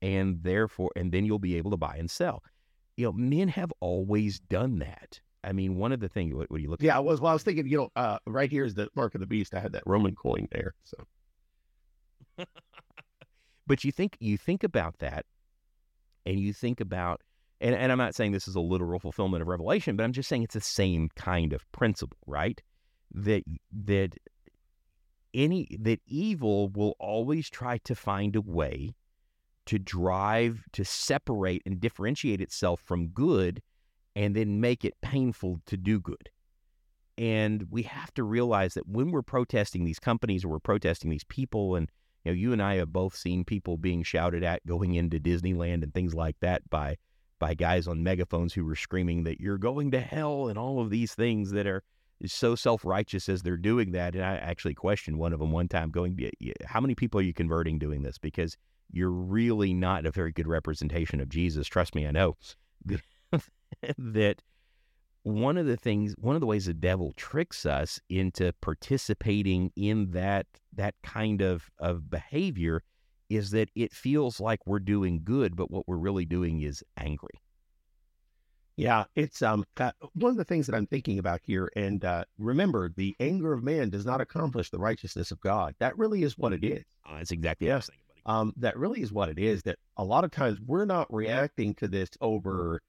[0.00, 2.42] and therefore and then you'll be able to buy and sell
[2.96, 6.34] you know men have always done that I mean, one of the things.
[6.34, 6.82] What, what do you look?
[6.82, 7.20] Yeah, I was.
[7.20, 7.66] Well, I was thinking.
[7.66, 9.54] You know, uh, right here is the mark of the beast.
[9.54, 10.74] I had that Roman coin there.
[10.84, 10.96] So,
[13.66, 15.26] but you think you think about that,
[16.26, 17.20] and you think about
[17.60, 20.28] and, and I'm not saying this is a literal fulfillment of Revelation, but I'm just
[20.28, 22.60] saying it's the same kind of principle, right?
[23.12, 23.42] That
[23.84, 24.14] that
[25.32, 28.94] any that evil will always try to find a way
[29.66, 33.62] to drive to separate and differentiate itself from good
[34.16, 36.30] and then make it painful to do good.
[37.16, 41.24] And we have to realize that when we're protesting these companies or we're protesting these
[41.24, 41.88] people and
[42.24, 45.82] you know you and I have both seen people being shouted at going into Disneyland
[45.82, 46.96] and things like that by
[47.38, 50.90] by guys on megaphones who were screaming that you're going to hell and all of
[50.90, 51.82] these things that are
[52.26, 54.14] so self righteous as they're doing that.
[54.14, 56.18] And I actually questioned one of them one time, going,
[56.64, 58.18] How many people are you converting doing this?
[58.18, 58.56] Because
[58.90, 61.66] you're really not a very good representation of Jesus.
[61.66, 62.36] Trust me, I know
[63.98, 64.42] that
[65.22, 70.10] one of the things, one of the ways the devil tricks us into participating in
[70.10, 72.82] that that kind of of behavior
[73.30, 77.40] is that it feels like we're doing good, but what we're really doing is angry.
[78.76, 79.64] Yeah, it's um
[80.14, 81.70] one of the things that I'm thinking about here.
[81.76, 85.74] And uh, remember, the anger of man does not accomplish the righteousness of God.
[85.78, 86.84] That really is what it is.
[87.08, 87.88] Uh, that's exactly yes.
[88.26, 89.62] Um, that really is what it is.
[89.62, 92.80] That a lot of times we're not reacting to this over.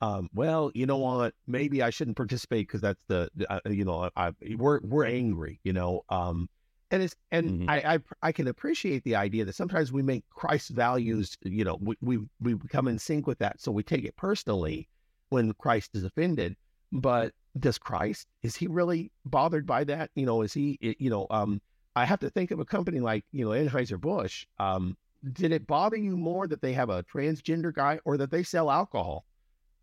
[0.00, 1.34] Um, well, you know what?
[1.46, 5.60] Maybe I shouldn't participate because that's the, uh, you know, I, we're we're angry.
[5.64, 6.48] You know, um,
[6.90, 7.70] and it's and mm-hmm.
[7.70, 11.78] I, I, I can appreciate the idea that sometimes we make Christ's values, you know,
[11.80, 14.88] we, we we become in sync with that, so we take it personally
[15.30, 16.56] when Christ is offended.
[16.92, 20.10] But does Christ is he really bothered by that?
[20.14, 21.60] You know, is he you know um
[21.96, 24.46] I have to think of a company like you know Anheuser Busch.
[24.58, 24.96] Um,
[25.32, 28.70] did it bother you more that they have a transgender guy or that they sell
[28.70, 29.24] alcohol?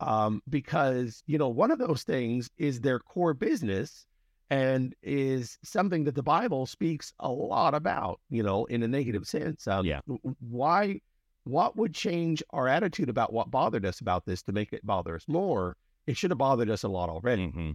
[0.01, 4.05] Um, because you know one of those things is their core business
[4.49, 9.25] and is something that the Bible speaks a lot about, you know, in a negative
[9.25, 9.67] sense.
[9.67, 10.01] Um, yeah.
[10.39, 11.01] Why,
[11.45, 15.15] what would change our attitude about what bothered us about this to make it bother
[15.15, 15.77] us more?
[16.05, 17.47] It should have bothered us a lot already.
[17.47, 17.71] Mm-hmm.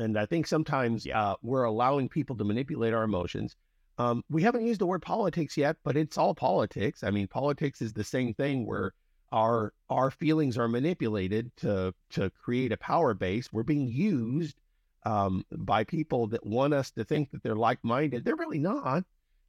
[0.00, 1.20] And I think sometimes yeah.
[1.20, 3.54] uh, we're allowing people to manipulate our emotions.
[3.98, 7.04] Um, we haven't used the word politics yet, but it's all politics.
[7.04, 8.92] I mean, politics is the same thing where
[9.32, 13.52] our our feelings are manipulated to to create a power base.
[13.52, 14.56] We're being used
[15.04, 18.24] um, by people that want us to think that they're like-minded.
[18.24, 19.04] They're really not,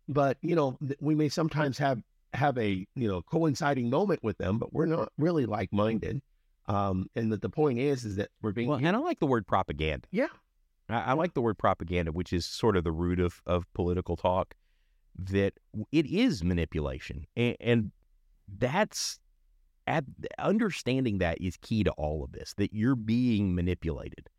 [0.08, 2.02] but you know, we may sometimes have
[2.34, 6.22] have a you know coinciding moment with them, but we're not really like-minded.
[6.67, 8.70] Um, and that the point is, is that we're being.
[8.70, 10.08] Well, and I like the word propaganda.
[10.12, 10.28] Yeah,
[10.89, 14.15] I, I like the word propaganda, which is sort of the root of of political
[14.15, 14.54] talk.
[15.17, 15.56] That
[15.91, 17.91] it is manipulation, and, and
[18.48, 19.20] that's
[19.88, 20.04] at
[20.39, 22.54] understanding that is key to all of this.
[22.58, 24.30] That you're being manipulated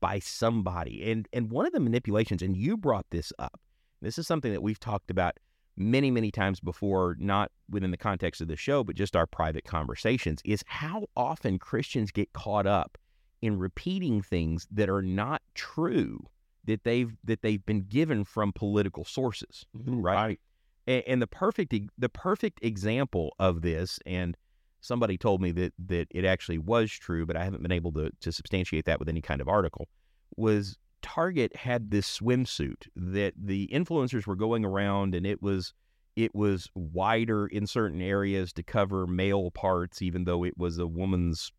[0.00, 1.10] by somebody.
[1.10, 3.60] And and one of the manipulations, and you brought this up.
[4.02, 5.36] This is something that we've talked about
[5.76, 9.64] many, many times before, not within the context of the show, but just our private
[9.64, 12.98] conversations, is how often Christians get caught up
[13.42, 16.26] in repeating things that are not true
[16.64, 20.14] that they've that they've been given from political sources, mm-hmm, right?
[20.14, 20.40] right.
[20.86, 24.36] And, and the perfect the perfect example of this, and
[24.80, 28.10] somebody told me that that it actually was true, but I haven't been able to
[28.20, 29.88] to substantiate that with any kind of article.
[30.36, 35.72] Was Target had this swimsuit that the influencers were going around, and it was
[36.16, 40.86] it was wider in certain areas to cover male parts, even though it was a
[40.86, 41.52] woman's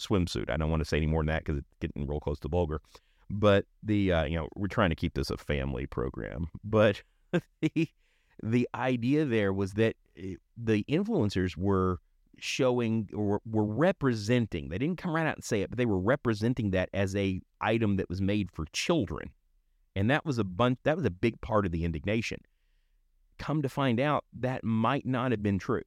[0.00, 0.50] swimsuit.
[0.50, 2.48] I don't want to say any more than that because it's getting real close to
[2.48, 2.80] vulgar.
[3.28, 6.48] But the uh, you know we're trying to keep this a family program.
[6.64, 7.02] But
[7.60, 7.88] the
[8.42, 11.98] the idea there was that eh, the influencers were
[12.42, 14.68] showing or were representing.
[14.68, 17.40] They didn't come right out and say it, but they were representing that as a
[17.60, 19.30] item that was made for children,
[19.96, 20.78] and that was a bunch.
[20.84, 22.40] That was a big part of the indignation.
[23.38, 25.82] Come to find out, that might not have been true.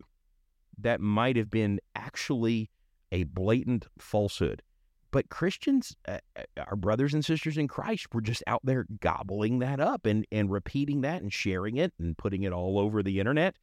[0.80, 2.70] That might have been actually
[3.12, 4.64] a blatant falsehood.
[5.12, 9.60] But Christians, uh, uh, our brothers and sisters in Christ, were just out there gobbling
[9.60, 13.20] that up and, and repeating that and sharing it and putting it all over the
[13.20, 13.56] internet.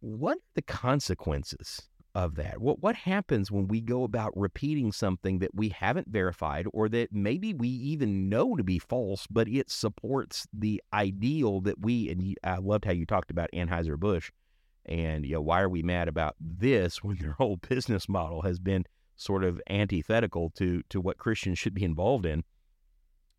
[0.00, 1.82] What are the consequences
[2.14, 2.60] of that?
[2.60, 7.12] What what happens when we go about repeating something that we haven't verified or that
[7.12, 12.34] maybe we even know to be false, but it supports the ideal that we and
[12.42, 14.30] I loved how you talked about Anheuser Busch,
[14.86, 18.58] and you know why are we mad about this when their whole business model has
[18.58, 18.84] been
[19.16, 22.42] sort of antithetical to to what Christians should be involved in,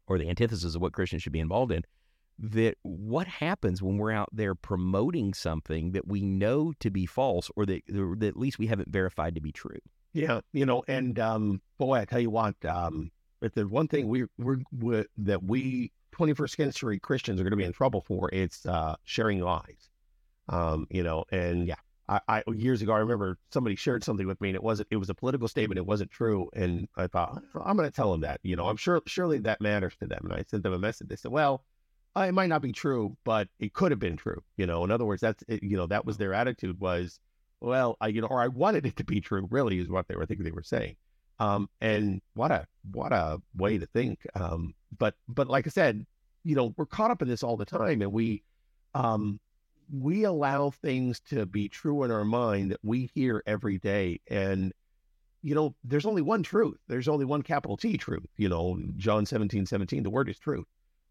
[0.06, 1.84] or the antithesis of what Christians should be involved in.
[2.43, 7.51] That what happens when we're out there promoting something that we know to be false,
[7.56, 9.80] or that, or that at least we haven't verified to be true?
[10.13, 14.08] Yeah, you know, and um, boy, I tell you what, um, if there's one thing
[14.08, 18.30] we we're, we're, that we 21st century Christians are going to be in trouble for,
[18.34, 19.89] it's uh, sharing lies.
[20.49, 21.75] Um, you know, and yeah,
[22.12, 24.97] I, I, years ago I remember somebody shared something with me and it wasn't it
[24.97, 28.21] was a political statement it wasn't true and I thought I'm going to tell them
[28.21, 30.80] that you know I'm sure surely that matters to them and I sent them a
[30.80, 31.63] message they said well
[32.15, 34.91] uh, it might not be true but it could have been true you know in
[34.91, 37.19] other words that's it, you know that was their attitude was
[37.60, 40.15] well I you know or I wanted it to be true really is what they
[40.15, 40.95] were thinking they were saying
[41.39, 46.06] um and what a what a way to think um but but like I said
[46.43, 48.43] you know we're caught up in this all the time and we
[48.93, 49.39] um
[49.91, 54.21] we allow things to be true in our mind that we hear every day.
[54.30, 54.71] And,
[55.41, 56.78] you know, there's only one truth.
[56.88, 58.26] There's only one capital T truth.
[58.38, 60.65] You know, John 17, 17, the word is truth.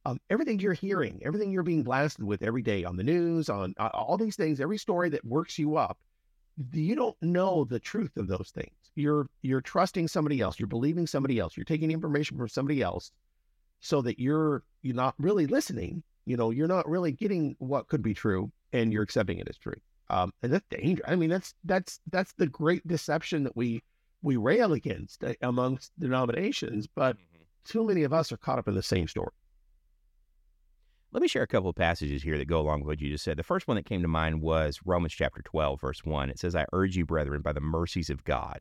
[0.07, 3.75] Um, everything you're hearing, everything you're being blasted with every day on the news, on
[3.79, 5.99] uh, all these things, every story that works you up,
[6.73, 8.73] you don't know the truth of those things.
[8.95, 10.59] You're you're trusting somebody else.
[10.59, 11.57] You're believing somebody else.
[11.57, 13.13] You're taking information from somebody else,
[13.81, 16.03] so that you're you're not really listening.
[16.25, 19.57] You know, you're not really getting what could be true and you're accepting it as
[19.57, 19.81] true.
[20.09, 21.09] Um, and that's dangerous.
[21.09, 23.83] I mean, that's that's that's the great deception that we
[24.23, 27.43] we rail against uh, amongst denominations, but mm-hmm.
[27.65, 29.33] too many of us are caught up in the same story.
[31.13, 33.25] Let me share a couple of passages here that go along with what you just
[33.25, 33.37] said.
[33.37, 36.31] The first one that came to mind was Romans chapter 12, verse 1.
[36.31, 38.61] It says, I urge you, brethren, by the mercies of God,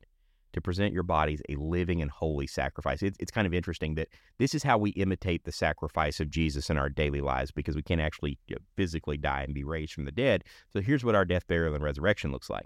[0.53, 3.03] to present your bodies a living and holy sacrifice.
[3.03, 4.07] It's, it's kind of interesting that
[4.39, 7.83] this is how we imitate the sacrifice of Jesus in our daily lives because we
[7.83, 10.43] can't actually you know, physically die and be raised from the dead.
[10.73, 12.65] So here's what our death, burial, and resurrection looks like.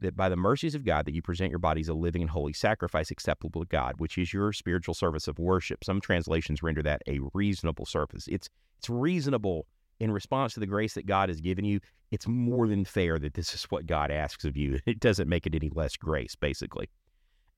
[0.00, 2.54] That by the mercies of God, that you present your bodies a living and holy
[2.54, 5.84] sacrifice acceptable to God, which is your spiritual service of worship.
[5.84, 8.26] Some translations render that a reasonable service.
[8.26, 8.48] It's
[8.80, 9.66] it's reasonable
[9.98, 11.80] in response to the grace that God has given you.
[12.10, 14.78] It's more than fair that this is what God asks of you.
[14.86, 16.88] It doesn't make it any less grace, basically.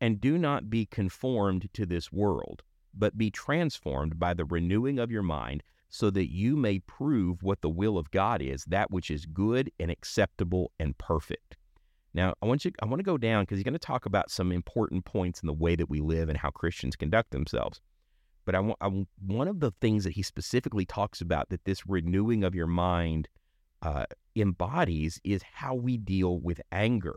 [0.00, 5.12] And do not be conformed to this world, but be transformed by the renewing of
[5.12, 9.08] your mind, so that you may prove what the will of God is, that which
[9.08, 11.56] is good and acceptable and perfect.
[12.14, 14.28] Now, I want you I want to go down because he's going to talk about
[14.28, 17.80] some important points in the way that we live and how Christians conduct themselves.
[18.44, 22.44] But I I, one of the things that he specifically talks about that this renewing
[22.44, 23.28] of your mind
[23.82, 24.04] uh,
[24.36, 27.16] embodies is how we deal with anger.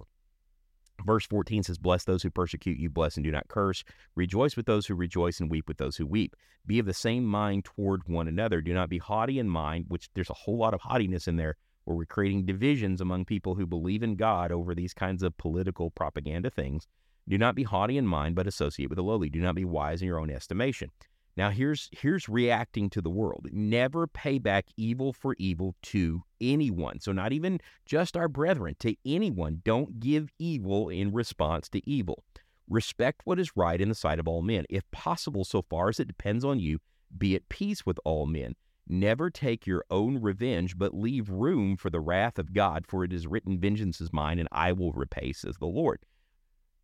[1.06, 3.84] Verse 14 says, Bless those who persecute you, bless and do not curse.
[4.16, 6.36] Rejoice with those who rejoice and weep with those who weep.
[6.66, 8.62] Be of the same mind toward one another.
[8.62, 11.58] Do not be haughty in mind, which there's a whole lot of haughtiness in there,
[11.84, 15.92] where we're creating divisions among people who believe in God over these kinds of political
[15.92, 16.88] propaganda things.
[17.28, 19.30] Do not be haughty in mind, but associate with the lowly.
[19.30, 20.92] Do not be wise in your own estimation.
[21.38, 23.48] Now here's here's reacting to the world.
[23.52, 27.00] Never pay back evil for evil to anyone.
[27.00, 29.62] So not even just our brethren, to anyone.
[29.66, 32.24] Don't give evil in response to evil.
[32.70, 34.66] Respect what is right in the sight of all men.
[34.70, 36.80] If possible, so far as it depends on you,
[37.16, 38.56] be at peace with all men.
[38.88, 43.12] Never take your own revenge, but leave room for the wrath of God, for it
[43.12, 46.00] is written, Vengeance is mine, and I will repay, says the Lord.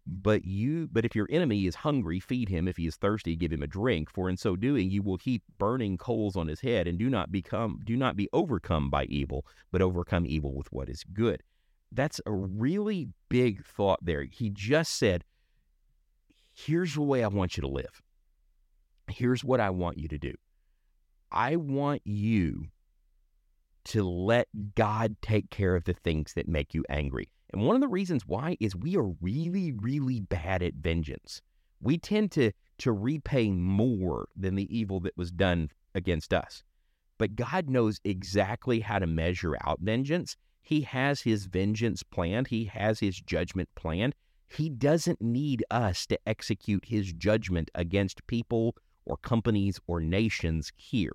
[0.08, 2.68] But you but if your enemy is hungry, feed him.
[2.68, 4.10] If he is thirsty, give him a drink.
[4.10, 7.32] For in so doing you will heap burning coals on his head, and do not
[7.32, 11.44] become do not be overcome by evil, but overcome evil with what is good.
[11.92, 14.24] That's a really big thought there.
[14.24, 15.24] He just said,
[16.54, 18.02] Here's the way I want you to live.
[19.08, 20.34] Here's what I want you to do.
[21.32, 22.68] I want you
[23.84, 27.30] to let God take care of the things that make you angry.
[27.52, 31.42] And one of the reasons why is we are really, really bad at vengeance.
[31.82, 36.64] We tend to to repay more than the evil that was done against us.
[37.20, 40.36] But God knows exactly how to measure out vengeance.
[40.64, 44.16] He has his vengeance planned, he has his judgment planned.
[44.50, 48.76] He doesn't need us to execute his judgment against people
[49.06, 51.14] or companies or nations here.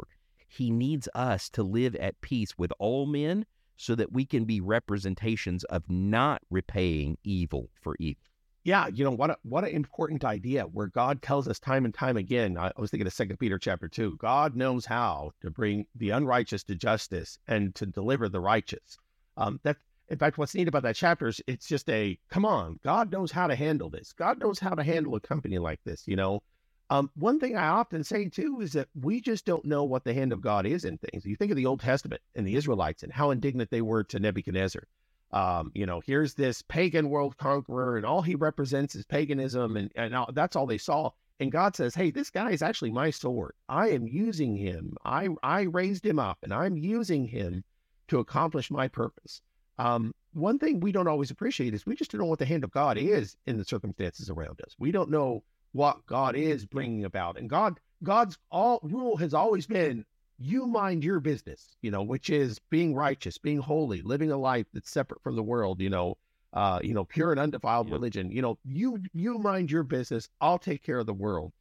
[0.49, 3.45] He needs us to live at peace with all men
[3.77, 8.23] so that we can be representations of not repaying evil for evil.
[8.65, 9.31] Yeah, you know what?
[9.31, 10.65] A, what an important idea.
[10.65, 12.59] Where God tells us time and time again.
[12.59, 14.17] I, was thinking of Second Peter chapter two.
[14.17, 18.99] God knows how to bring the unrighteous to justice and to deliver the righteous.
[19.37, 19.77] Um, that,
[20.09, 22.81] in fact, what's neat about that chapter is it's just a come on.
[22.83, 24.13] God knows how to handle this.
[24.13, 26.03] God knows how to handle a company like this.
[26.09, 26.43] You know,
[26.91, 30.15] um, one thing I often say too is that we just don't know what the
[30.15, 31.25] hand of God is in things.
[31.25, 34.21] You think of the Old Testament and the Israelites and how indignant they were to
[34.21, 34.85] Nebuchadnezzar
[35.33, 39.91] um, you know, here's this pagan world conqueror, and all he represents is paganism, and,
[39.97, 41.11] and that's all they saw.
[41.41, 43.55] And God says, "Hey, this guy is actually my sword.
[43.69, 44.97] I am using him.
[45.05, 47.65] I I raised him up, and I'm using him
[48.09, 49.43] to accomplish my purpose."
[49.79, 52.65] Um, one thing we don't always appreciate is we just don't know what the hand
[52.65, 54.75] of God is in the circumstances around us.
[54.79, 55.43] We don't know
[55.77, 60.05] what God is bringing about, and God God's all rule has always been
[60.39, 64.67] you mind your business, you know, which is being righteous, being holy, living a life
[64.73, 66.17] that's separate from the world, you know,
[66.53, 67.95] uh, you know, pure and undefiled yeah.
[67.95, 68.31] religion.
[68.31, 71.53] You know, you you mind your business, I'll take care of the world.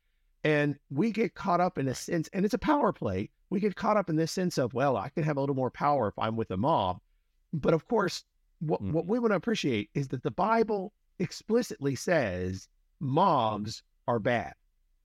[0.44, 3.30] And we get caught up in a sense, and it's a power play.
[3.50, 5.72] We get caught up in this sense of, well, I can have a little more
[5.72, 7.00] power if I'm with a mob.
[7.52, 8.24] But of course,
[8.60, 8.92] what, mm.
[8.92, 12.68] what we want to appreciate is that the Bible explicitly says
[13.00, 14.54] mobs are bad.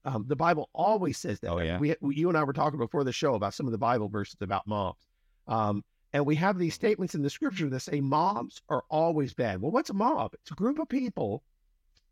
[0.03, 1.51] Um, the Bible always says that.
[1.51, 1.77] Oh, yeah.
[1.77, 4.09] We, we, you and I were talking before the show about some of the Bible
[4.09, 5.05] verses about mobs.
[5.47, 5.83] Um,
[6.13, 9.61] and we have these statements in the scripture that say mobs are always bad.
[9.61, 10.33] Well, what's a mob?
[10.33, 11.43] It's a group of people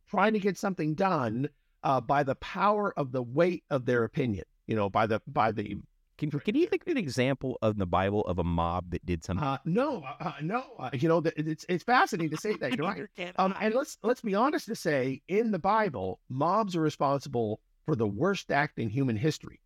[0.10, 1.50] trying to get something done
[1.84, 4.46] uh, by the power of the weight of their opinion.
[4.68, 5.78] You know, by the by the.
[6.20, 9.24] Can, can you think of an example of the Bible of a mob that did
[9.24, 9.47] something?
[9.47, 10.65] Uh, no, uh, uh no.
[10.78, 12.74] Uh, you know, it's it's fascinating to say that.
[12.78, 13.07] You're right.
[13.38, 17.95] Um, and let's let's be honest to say, in the Bible, mobs are responsible for
[17.95, 19.61] the worst act in human history.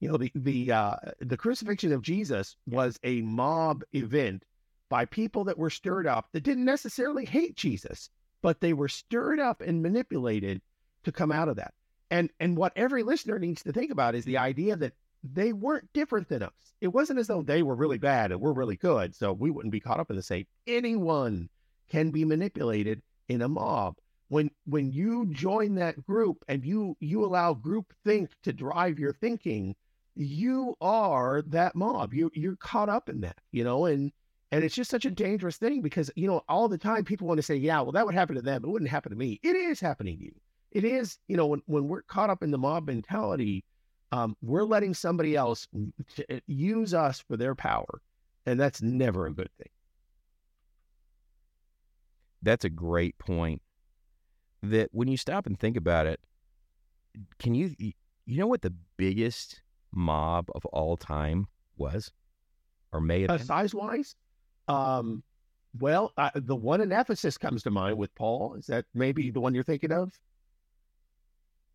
[0.00, 4.44] You know, the the uh, the crucifixion of Jesus was a mob event
[4.88, 8.08] by people that were stirred up that didn't necessarily hate Jesus,
[8.40, 10.62] but they were stirred up and manipulated
[11.04, 11.74] to come out of that.
[12.10, 15.92] And and what every listener needs to think about is the idea that they weren't
[15.92, 16.52] different than us.
[16.80, 19.72] It wasn't as though they were really bad and we're really good, so we wouldn't
[19.72, 20.46] be caught up in the same.
[20.66, 21.48] Anyone
[21.88, 23.96] can be manipulated in a mob.
[24.28, 29.12] When when you join that group and you you allow group think to drive your
[29.12, 29.74] thinking
[30.14, 32.12] you are that mob.
[32.12, 34.12] You you're caught up in that you know and
[34.52, 37.38] and it's just such a dangerous thing because you know all the time people want
[37.38, 38.64] to say yeah well that would happen to them.
[38.64, 39.40] It wouldn't happen to me.
[39.42, 40.34] It is happening to you.
[40.72, 43.64] It is you know when, when we're caught up in the mob mentality
[44.12, 45.68] um, we're letting somebody else
[46.30, 48.00] uh, use us for their power
[48.46, 49.68] and that's never a good thing
[52.42, 53.62] that's a great point
[54.62, 56.20] that when you stop and think about it,
[57.38, 57.92] can you you
[58.38, 61.46] know what the biggest mob of all time
[61.76, 62.12] was,
[62.92, 64.14] or may have uh, size wise?
[64.68, 65.22] Um,
[65.78, 68.54] well, uh, the one in Ephesus comes to mind with Paul.
[68.54, 70.12] Is that maybe the one you're thinking of?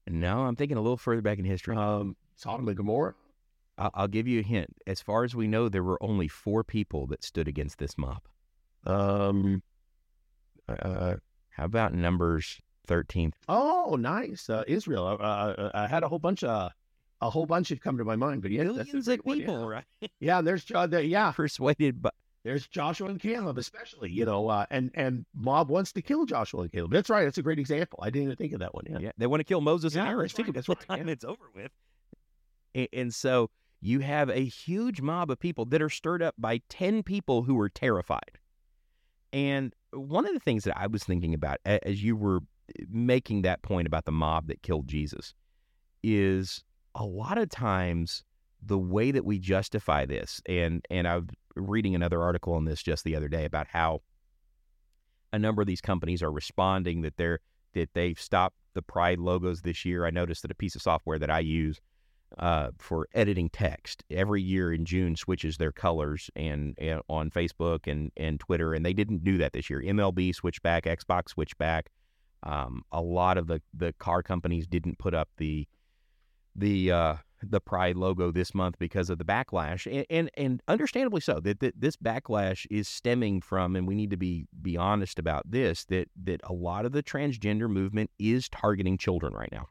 [0.07, 1.75] No, I'm thinking a little further back in history.
[1.75, 3.15] Um, Sodom and Gomorrah.
[3.77, 4.75] I'll, give you a hint.
[4.85, 8.21] As far as we know, there were only four people that stood against this mob.
[8.85, 9.63] Um,
[10.67, 11.15] uh,
[11.49, 13.33] how about numbers thirteen?
[13.49, 14.49] Oh, nice.
[14.49, 15.07] Uh, Israel.
[15.07, 16.71] Uh, uh, I had a whole bunch of
[17.21, 19.65] a whole bunch had come to my mind, but yeah, millions of people, yeah.
[19.65, 19.85] right?
[20.19, 22.13] Yeah, there's uh, the, yeah persuaded, but
[22.43, 26.61] there's Joshua and Caleb, especially you know, uh, and and mob wants to kill Joshua
[26.61, 26.91] and Caleb.
[26.91, 27.23] That's right.
[27.23, 27.99] That's a great example.
[28.01, 28.85] I didn't even think of that one.
[28.89, 30.29] Yeah, yeah they want to kill Moses yeah, and Aaron.
[30.53, 30.79] That's right.
[30.79, 31.13] the time yeah.
[31.13, 31.71] it's over with.
[32.75, 33.49] And, so
[33.81, 37.59] you have a huge mob of people that are stirred up by ten people who
[37.59, 38.39] are terrified.
[39.31, 42.39] And one of the things that I was thinking about as you were
[42.79, 45.33] eh, making that point about the mob that killed Jesus
[46.03, 46.63] is
[46.95, 48.23] a lot of times
[48.65, 52.81] the way that we justify this and and I was reading another article on this
[52.81, 54.01] just the other day about how
[55.33, 57.39] a number of these companies are responding that they're
[57.73, 60.05] that they've stopped the pride logos this year.
[60.05, 61.79] I noticed that a piece of software that I use
[62.39, 67.91] uh, for editing text every year in June switches their colors and, and, on Facebook
[67.91, 69.81] and and Twitter, and they didn't do that this year.
[69.81, 71.89] MLB switched back, Xbox switched back.
[72.43, 75.67] Um, a lot of the, the car companies didn't put up the
[76.55, 81.21] the uh, the Pride logo this month because of the backlash, and and, and understandably
[81.21, 81.39] so.
[81.39, 85.49] That, that this backlash is stemming from, and we need to be be honest about
[85.49, 85.85] this.
[85.85, 89.67] That that a lot of the transgender movement is targeting children right now.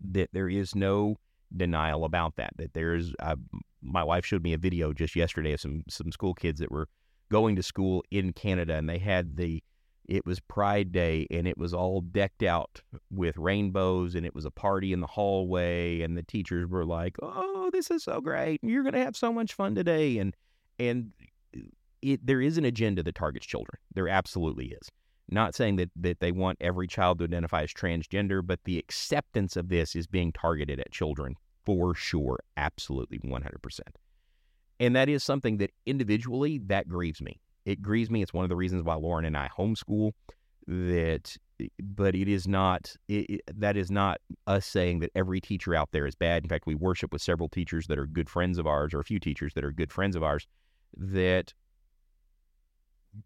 [0.00, 1.16] That there is no
[1.54, 2.50] denial about that.
[2.56, 3.36] That there's, uh,
[3.82, 6.88] my wife showed me a video just yesterday of some some school kids that were
[7.30, 9.62] going to school in Canada, and they had the
[10.08, 12.80] it was Pride Day and it was all decked out
[13.10, 17.16] with rainbows and it was a party in the hallway and the teachers were like,
[17.22, 18.60] "Oh, this is so great.
[18.62, 20.34] You're going to have so much fun today." And
[20.78, 21.12] and
[22.02, 23.78] it, there is an agenda that targets children.
[23.94, 24.90] There absolutely is.
[25.28, 29.56] Not saying that that they want every child to identify as transgender, but the acceptance
[29.56, 33.80] of this is being targeted at children for sure, absolutely 100%.
[34.78, 38.22] And that is something that individually that grieves me it grieves me.
[38.22, 40.12] It's one of the reasons why Lauren and I homeschool.
[40.68, 42.94] That, eh, but it is not.
[43.08, 46.44] It, it, that is not us saying that every teacher out there is bad.
[46.44, 49.04] In fact, we worship with several teachers that are good friends of ours, or a
[49.04, 50.46] few teachers that are good friends of ours.
[50.96, 51.52] That,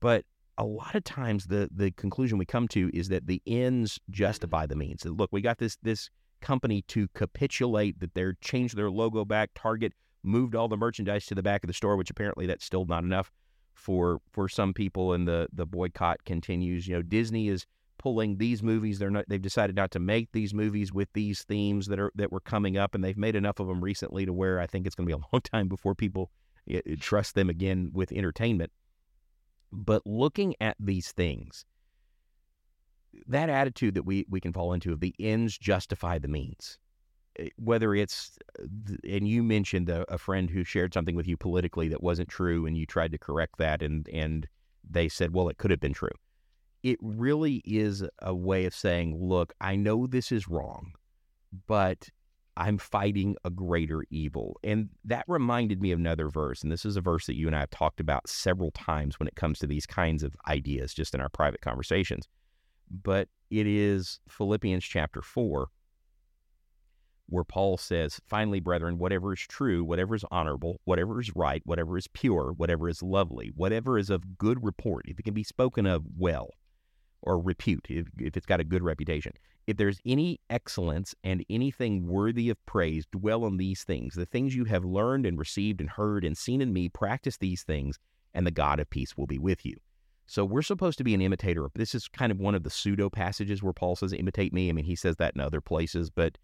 [0.01, 0.25] but
[0.61, 4.67] a lot of times the the conclusion we come to is that the ends justify
[4.67, 5.07] the means.
[5.07, 6.11] Look, we got this this
[6.43, 9.51] company to capitulate that they're changed their logo back.
[9.55, 12.85] Target moved all the merchandise to the back of the store, which apparently that's still
[12.85, 13.33] not enough
[13.73, 16.87] for for some people, and the the boycott continues.
[16.87, 17.65] You know, Disney is
[17.99, 18.99] pulling these movies.
[18.99, 19.25] They're not.
[19.29, 22.77] They've decided not to make these movies with these themes that are that were coming
[22.77, 25.17] up, and they've made enough of them recently to where I think it's going to
[25.17, 26.31] be a long time before people
[26.67, 28.71] it, trust them again with entertainment.
[29.73, 31.65] But looking at these things,
[33.27, 36.79] that attitude that we we can fall into of the ends justify the means.
[37.39, 38.65] Eh, whether it's uh,
[39.09, 42.67] and you mentioned a, a, friend who shared something with you politically that wasn't true
[42.67, 44.49] and you tried to correct that and and
[44.89, 46.11] they said well it could have been true
[46.83, 50.93] it really is a way of saying look i know this is wrong
[51.67, 52.09] but
[52.57, 56.97] i'm fighting a greater evil and that reminded me of another verse and this is
[56.97, 59.67] a verse that you and i have talked about several times when it comes to
[59.67, 62.27] these kinds of ideas just in our private conversations
[62.91, 65.69] but it is philippians chapter 4
[67.31, 71.97] where Paul says, Finally, brethren, whatever is true, whatever is honorable, whatever is right, whatever
[71.97, 75.87] is pure, whatever is lovely, whatever is of good report, if it can be spoken
[75.87, 76.51] of well,
[77.23, 79.33] or repute, if, if it's got a good reputation,
[79.67, 84.15] if there's any excellence and anything worthy of praise, dwell on these things.
[84.15, 87.63] The things you have learned and received and heard and seen in me, practice these
[87.63, 87.99] things,
[88.35, 89.77] and the God of peace will be with you.
[90.27, 91.69] So we're supposed to be an imitator.
[91.75, 94.69] This is kind of one of the pseudo passages where Paul says, imitate me.
[94.69, 96.39] I mean, he says that in other places, but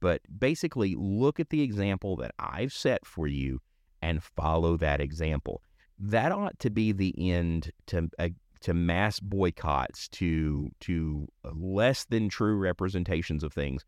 [0.00, 3.60] but basically, look at the example that I've set for you
[4.02, 5.62] and follow that example.
[5.98, 8.28] That ought to be the end to uh,
[8.64, 13.84] to mass boycotts, to to uh, less than true representations of things.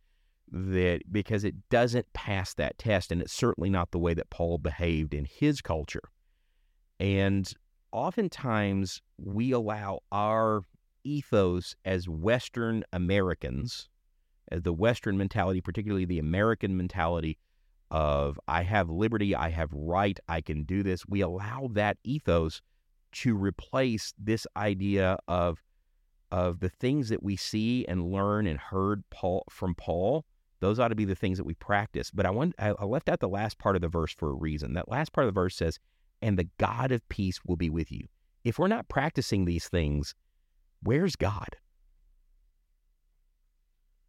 [0.53, 4.59] That because it doesn't pass that test, and it's certainly not the way that Paul
[4.59, 6.09] behaved in his culture.
[7.01, 7.51] And
[7.91, 10.62] oftentimes we allow our
[11.05, 13.89] ethos as Western Americans
[14.49, 17.39] as the Western mentality, particularly the American mentality
[17.91, 21.07] of I have liberty, I have right, I can do this.
[21.07, 22.62] We allow that ethos
[23.13, 25.63] to replace this idea of
[26.33, 30.25] of the things that we see and learn and heard Paul from Paul.
[30.61, 32.11] Those ought to be the things that we practice.
[32.11, 34.75] But I want I left out the last part of the verse for a reason.
[34.75, 35.79] That last part of the verse says,
[36.23, 38.07] "And the God of peace will be with you."
[38.45, 40.15] If we're not practicing these things,
[40.83, 41.57] where's God?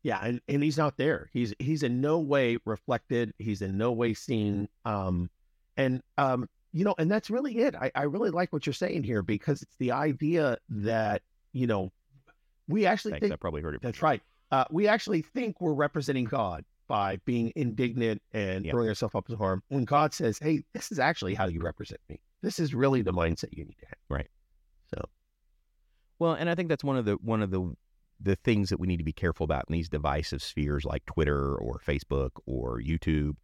[0.04, 1.30] Yeah, and, and he's not there.
[1.34, 3.34] He's he's in no way reflected.
[3.40, 4.70] He's in no way seen.
[4.86, 5.30] Um,
[5.76, 7.74] and um, you know, and that's really it.
[7.74, 11.92] I, I really like what you're saying here because it's the idea that you know
[12.68, 13.82] we actually Thanks, think I probably heard it.
[13.82, 14.22] That's right.
[14.52, 18.74] Uh, we actually think we're representing God by being indignant and yeah.
[18.74, 19.64] throwing ourselves up as harm.
[19.70, 22.20] When God says, "Hey, this is actually how you represent me.
[22.44, 24.30] This is really the mindset you need to have." Right.
[24.94, 25.02] So,
[26.20, 27.74] well, and I think that's one of the one of the
[28.20, 31.56] the things that we need to be careful about in these divisive spheres like Twitter
[31.56, 33.36] or Facebook or YouTube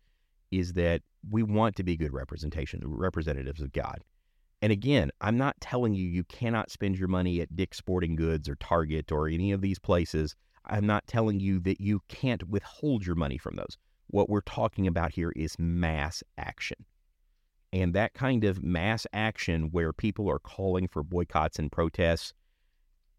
[0.51, 4.03] is that we want to be good representation, representatives of God.
[4.61, 8.47] And again, I'm not telling you you cannot spend your money at Dick's Sporting Goods
[8.47, 10.35] or Target or any of these places.
[10.65, 13.77] I'm not telling you that you can't withhold your money from those.
[14.07, 16.85] What we're talking about here is mass action.
[17.73, 22.33] And that kind of mass action where people are calling for boycotts and protests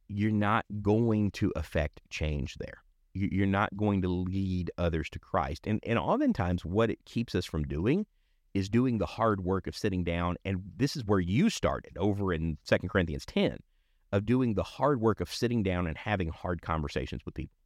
[0.08, 2.83] you're not going to affect change there.
[3.14, 5.66] You're not going to lead others to Christ.
[5.66, 8.06] And, and oftentimes, what it keeps us from doing
[8.54, 10.36] is doing the hard work of sitting down.
[10.44, 13.58] And this is where you started over in Second Corinthians 10
[14.12, 17.56] of doing the hard work of sitting down and having hard conversations with people.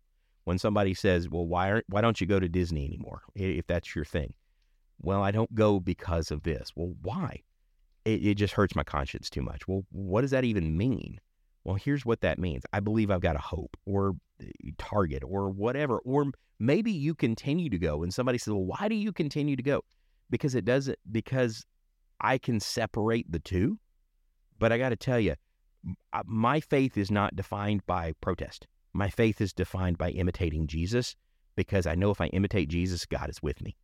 [0.45, 3.95] when somebody says, "Well, why aren't why don't you go to Disney anymore if that's
[3.95, 4.33] your thing?"
[5.01, 6.73] Well, I don't go because of this.
[6.75, 7.43] Well, why?
[8.07, 9.69] It, it just hurts my conscience too much.
[9.69, 11.21] Well, what does that even mean?
[11.65, 12.65] Well, here's what that means.
[12.73, 14.17] I believe I've got a hope or
[14.79, 15.99] target or whatever.
[15.99, 16.27] Or
[16.59, 19.83] maybe you continue to go and somebody says, Well, why do you continue to go?
[20.31, 21.65] Because it doesn't, because
[22.21, 23.79] I can separate the two.
[24.59, 25.35] But I got to tell you,
[26.27, 28.67] my faith is not defined by protest.
[28.93, 31.15] My faith is defined by imitating Jesus
[31.55, 33.77] because I know if I imitate Jesus, God is with me.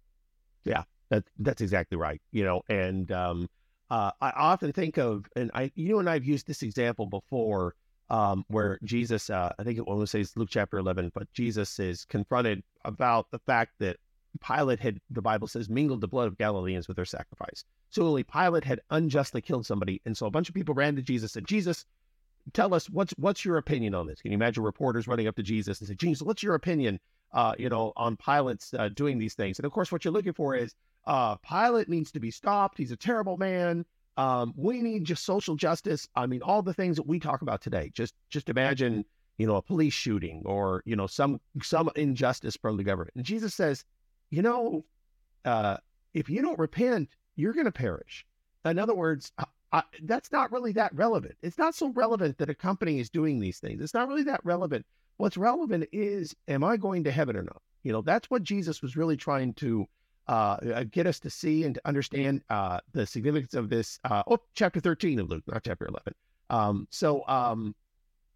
[0.65, 2.21] Yeah, that, that's exactly right.
[2.33, 3.49] You know, and um,
[3.91, 7.75] uh, I often think of, and I, you know, and I've used this example before,
[8.11, 12.05] um, where Jesus, uh, I think it will say Luke chapter 11, but Jesus is
[12.05, 13.97] confronted about the fact that
[14.47, 17.65] Pilate had, the Bible says, mingled the blood of Galileans with their sacrifice.
[17.91, 20.01] So only Pilate had unjustly killed somebody.
[20.05, 21.87] And so a bunch of people ran to Jesus and said, Jesus,
[22.53, 24.21] tell us what's what's your opinion on this?
[24.21, 26.99] Can you imagine reporters running up to Jesus and say, Jesus, what's your opinion,
[27.33, 29.59] uh, you know, on Pilate's uh, doing these things?
[29.59, 30.75] And of course, what you're looking for is
[31.07, 32.79] uh, Pilate needs to be stopped.
[32.79, 33.85] He's a terrible man.
[34.17, 36.09] Um, we need just social justice.
[36.15, 37.91] I mean, all the things that we talk about today.
[37.95, 39.05] Just just imagine,
[39.39, 43.13] you know, a police shooting or you know some some injustice from the government.
[43.17, 43.85] And Jesus says,
[44.31, 44.85] you know,
[45.45, 45.79] uh,
[46.13, 48.25] if you don't repent, you're going to perish.
[48.65, 49.33] In other words,
[49.73, 51.35] I, that's not really that relevant.
[51.43, 53.83] It's not so relevant that a company is doing these things.
[53.83, 54.87] It's not really that relevant.
[55.17, 57.61] What's relevant is, am I going to heaven or not?
[57.83, 59.87] You know, that's what Jesus was really trying to
[60.29, 63.99] uh, uh get us to see and to understand uh, the significance of this.
[64.05, 66.15] Uh, oh, chapter 13 of Luke, not chapter 11.
[66.51, 67.75] Um, so, um,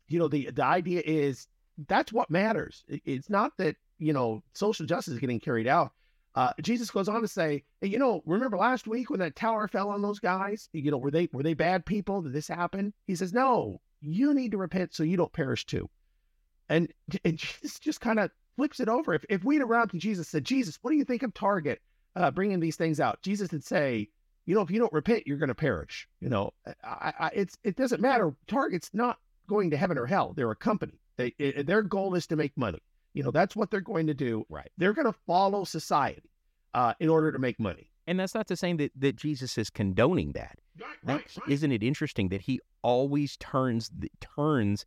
[0.08, 1.46] you know, the, the idea is
[1.86, 2.84] that's what matters.
[2.88, 5.92] It's not that you know, social justice is getting carried out.
[6.34, 9.90] Uh, Jesus goes on to say, you know, remember last week when that tower fell
[9.90, 10.68] on those guys?
[10.72, 12.22] You know, were they were they bad people?
[12.22, 12.92] Did this happen?
[13.06, 15.90] He says, no, you need to repent so you don't perish too.
[16.68, 16.92] And,
[17.24, 19.14] and Jesus just kind of flips it over.
[19.14, 21.80] If, if we'd around to Jesus said, Jesus, what do you think of Target
[22.16, 23.22] uh, bringing these things out?
[23.22, 24.08] Jesus would say,
[24.46, 26.08] you know, if you don't repent, you're going to perish.
[26.20, 26.50] You know,
[26.82, 28.34] I, I, it's it doesn't matter.
[28.48, 30.32] Target's not going to heaven or hell.
[30.34, 31.00] They're a company.
[31.16, 32.80] They, it, their goal is to make money.
[33.14, 34.44] You know, that's what they're going to do.
[34.48, 34.70] Right.
[34.76, 36.30] They're going to follow society
[36.74, 37.90] uh, in order to make money.
[38.08, 40.58] And that's not to say that, that Jesus is condoning that.
[40.80, 41.48] Right, right, right.
[41.48, 43.90] Isn't it interesting that he always turns
[44.20, 44.84] turns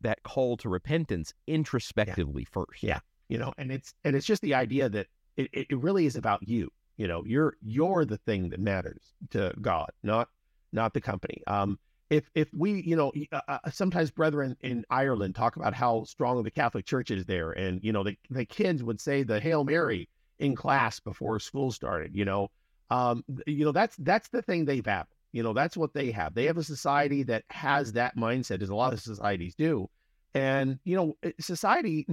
[0.00, 2.48] that call to repentance introspectively yeah.
[2.50, 2.82] first?
[2.82, 3.00] Yeah,
[3.32, 5.06] you know, and it's and it's just the idea that
[5.38, 6.70] it, it really is about you.
[6.98, 10.28] You know, you're you're the thing that matters to God, not
[10.74, 11.42] not the company.
[11.46, 11.78] Um,
[12.10, 16.42] if if we you know uh, uh, sometimes brethren in Ireland talk about how strong
[16.42, 19.64] the Catholic Church is there, and you know the the kids would say the Hail
[19.64, 22.14] Mary in class before school started.
[22.14, 22.50] You know,
[22.90, 25.04] um, you know that's that's the thing they've had.
[25.32, 26.34] You know, that's what they have.
[26.34, 29.88] They have a society that has that mindset, as a lot of societies do.
[30.34, 32.06] And you know, society,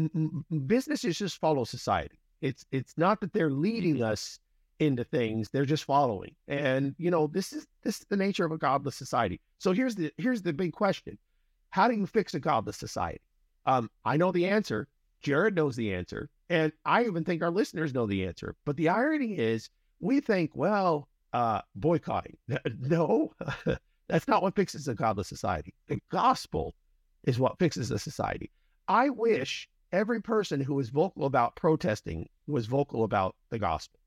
[0.65, 2.19] businesses just follow society.
[2.41, 4.39] It's it's not that they're leading us
[4.79, 6.35] into things they're just following.
[6.47, 9.39] And you know this is this is the nature of a godless society.
[9.57, 11.17] So here's the here's the big question.
[11.69, 13.21] How do you fix a godless society?
[13.65, 14.87] Um, i know the answer.
[15.21, 16.29] Jared knows the answer.
[16.49, 18.55] And i even think our listeners know the answer.
[18.65, 22.37] But the irony is we think well uh, boycotting.
[22.79, 23.33] No
[24.07, 25.73] that's not what fixes a godless society.
[25.87, 26.73] The gospel
[27.23, 28.49] is what fixes a society
[28.87, 33.99] i wish every person who is vocal about protesting was vocal about the gospel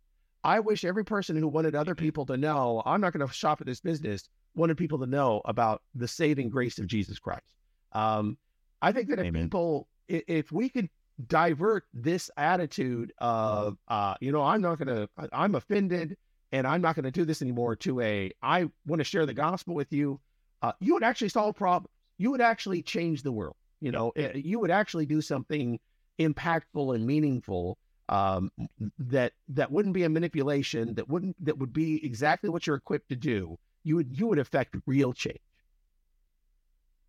[0.44, 3.60] I wish every person who wanted other people to know, I'm not going to shop
[3.60, 7.44] at this business, wanted people to know about the saving grace of Jesus Christ.
[7.92, 8.36] Um,
[8.80, 9.44] I think that if Amen.
[9.44, 10.88] people, if we could
[11.28, 16.16] divert this attitude of, uh, you know, I'm not going to, I'm offended
[16.50, 19.34] and I'm not going to do this anymore to a, I want to share the
[19.34, 20.20] gospel with you,
[20.62, 21.88] uh, you would actually solve problems.
[22.22, 23.56] You would actually change the world.
[23.80, 25.80] You know, eh, you would actually do something
[26.20, 28.52] impactful and meaningful um,
[28.96, 33.08] that that wouldn't be a manipulation that wouldn't that would be exactly what you're equipped
[33.08, 33.58] to do.
[33.82, 35.40] You would you would affect real change.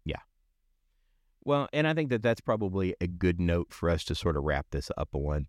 [0.04, 0.24] Yeah.
[1.46, 4.44] Well and i think that that's probably a good note for us to sort of
[4.44, 5.46] wrap this up on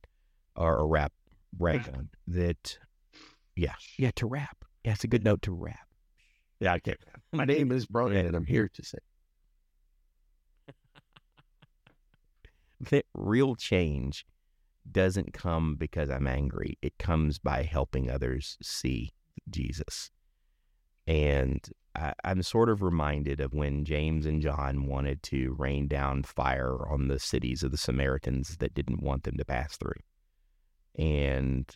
[0.57, 1.15] or, or wrap
[1.59, 2.79] wrap on that
[3.57, 4.63] yeah yeah to wrap.
[4.85, 5.89] Yeah it's a good note to wrap.
[6.61, 6.99] Yeah i can't.
[7.33, 8.99] My name is Bronan and i'm here to say
[12.87, 14.27] that real change
[14.91, 16.79] doesn't come because I'm angry.
[16.83, 19.13] It comes by helping others see
[19.51, 20.11] Jesus.
[21.07, 26.23] And I, am sort of reminded of when James and John wanted to rain down
[26.23, 29.93] fire on the cities of the Samaritans that didn't want them to pass through.
[30.97, 31.69] And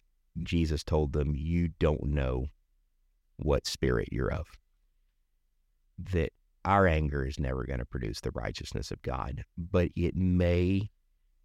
[0.43, 2.47] Jesus told them, You don't know
[3.37, 4.47] what spirit you're of.
[5.99, 6.33] That
[6.65, 10.91] our anger is never going to produce the righteousness of God, but it may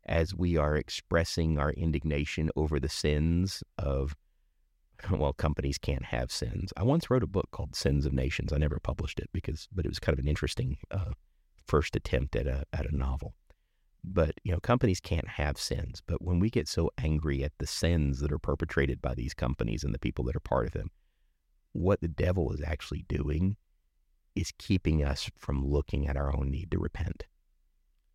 [0.06, 4.16] as we are expressing our indignation over the sins of
[5.12, 6.72] well, companies can't have sins.
[6.78, 8.54] I once wrote a book called Sins of Nations.
[8.54, 11.12] I never published it because, but it was kind of an interesting uh,
[11.68, 13.34] first attempt at a at a novel.
[14.04, 16.02] But you know, companies can't have sins.
[16.06, 19.84] But when we get so angry at the sins that are perpetrated by these companies
[19.84, 20.90] and the people that are part of them,
[21.72, 23.56] what the devil is actually doing
[24.36, 27.26] is keeping us from looking at our own need to repent.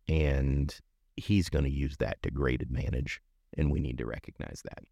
[0.07, 0.75] And
[1.19, 3.21] he's going to use that to great advantage.
[3.57, 4.83] And we need to recognize that.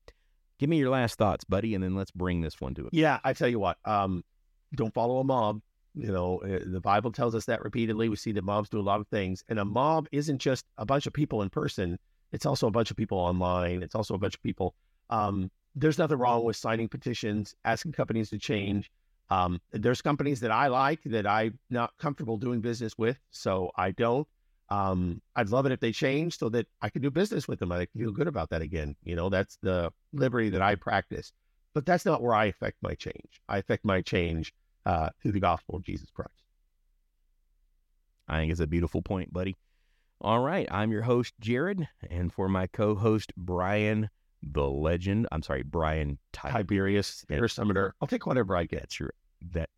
[0.59, 3.19] Give me your last thoughts, buddy, and then let's bring this one to a Yeah,
[3.23, 4.23] I tell you what, um,
[4.75, 5.61] don't follow a mob.
[5.93, 8.09] You know, uh, the Bible tells us that repeatedly.
[8.09, 10.85] We see that mobs do a lot of things, and a mob isn't just a
[10.85, 11.97] bunch of people in person.
[12.31, 13.81] It's also a bunch of people online.
[13.81, 14.75] It's also a bunch of people.
[15.09, 18.91] Um, there's nothing wrong with signing petitions, asking companies to change.
[19.29, 23.91] Um, there's companies that I like that I'm not comfortable doing business with, so I
[23.91, 24.27] don't.
[24.69, 27.71] Um, I'd love it if they change so that I can do business with them.
[27.71, 28.95] I feel good about that again.
[29.03, 31.31] You know, that's the liberty that I practice.
[31.73, 33.41] But that's not where I affect my change.
[33.47, 34.53] I affect my change
[34.85, 36.31] uh, through the gospel of Jesus Christ.
[38.27, 39.55] I think it's a beautiful point, buddy.
[40.19, 40.67] All right.
[40.71, 41.87] I'm your host, Jared.
[42.09, 44.09] And for my co host, Brian,
[44.41, 47.93] the legend, I'm sorry, Brian Ty- Tiberius, Air Summoner.
[48.01, 48.81] I'll take whatever I get.
[48.81, 48.99] That's,
[49.53, 49.69] that,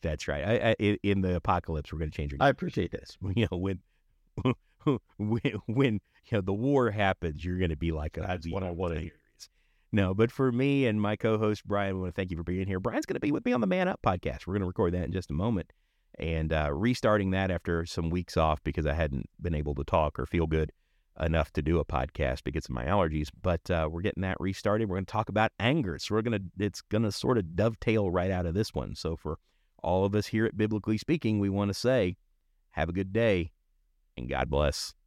[0.00, 0.44] that's right.
[0.44, 2.46] I, I, in the apocalypse, we're going to change your name.
[2.46, 3.18] I appreciate this.
[3.36, 3.80] You know, when
[5.16, 8.70] when, when you know the war happens, you're going to be like, "That's what I
[8.70, 9.12] want to hear."
[9.94, 12.66] No, but for me and my co-host Brian, we want to thank you for being
[12.66, 12.80] here.
[12.80, 14.46] Brian's going to be with me on the Man Up podcast.
[14.46, 15.72] We're going to record that in just a moment,
[16.18, 20.18] and uh, restarting that after some weeks off because I hadn't been able to talk
[20.18, 20.72] or feel good
[21.20, 23.28] enough to do a podcast because of my allergies.
[23.42, 24.88] But uh, we're getting that restarted.
[24.88, 27.54] We're going to talk about anger, so we're going to it's going to sort of
[27.54, 28.94] dovetail right out of this one.
[28.94, 29.38] So for
[29.82, 32.16] all of us here at Biblically Speaking, we want to say,
[32.70, 33.50] have a good day
[34.16, 34.94] and God bless.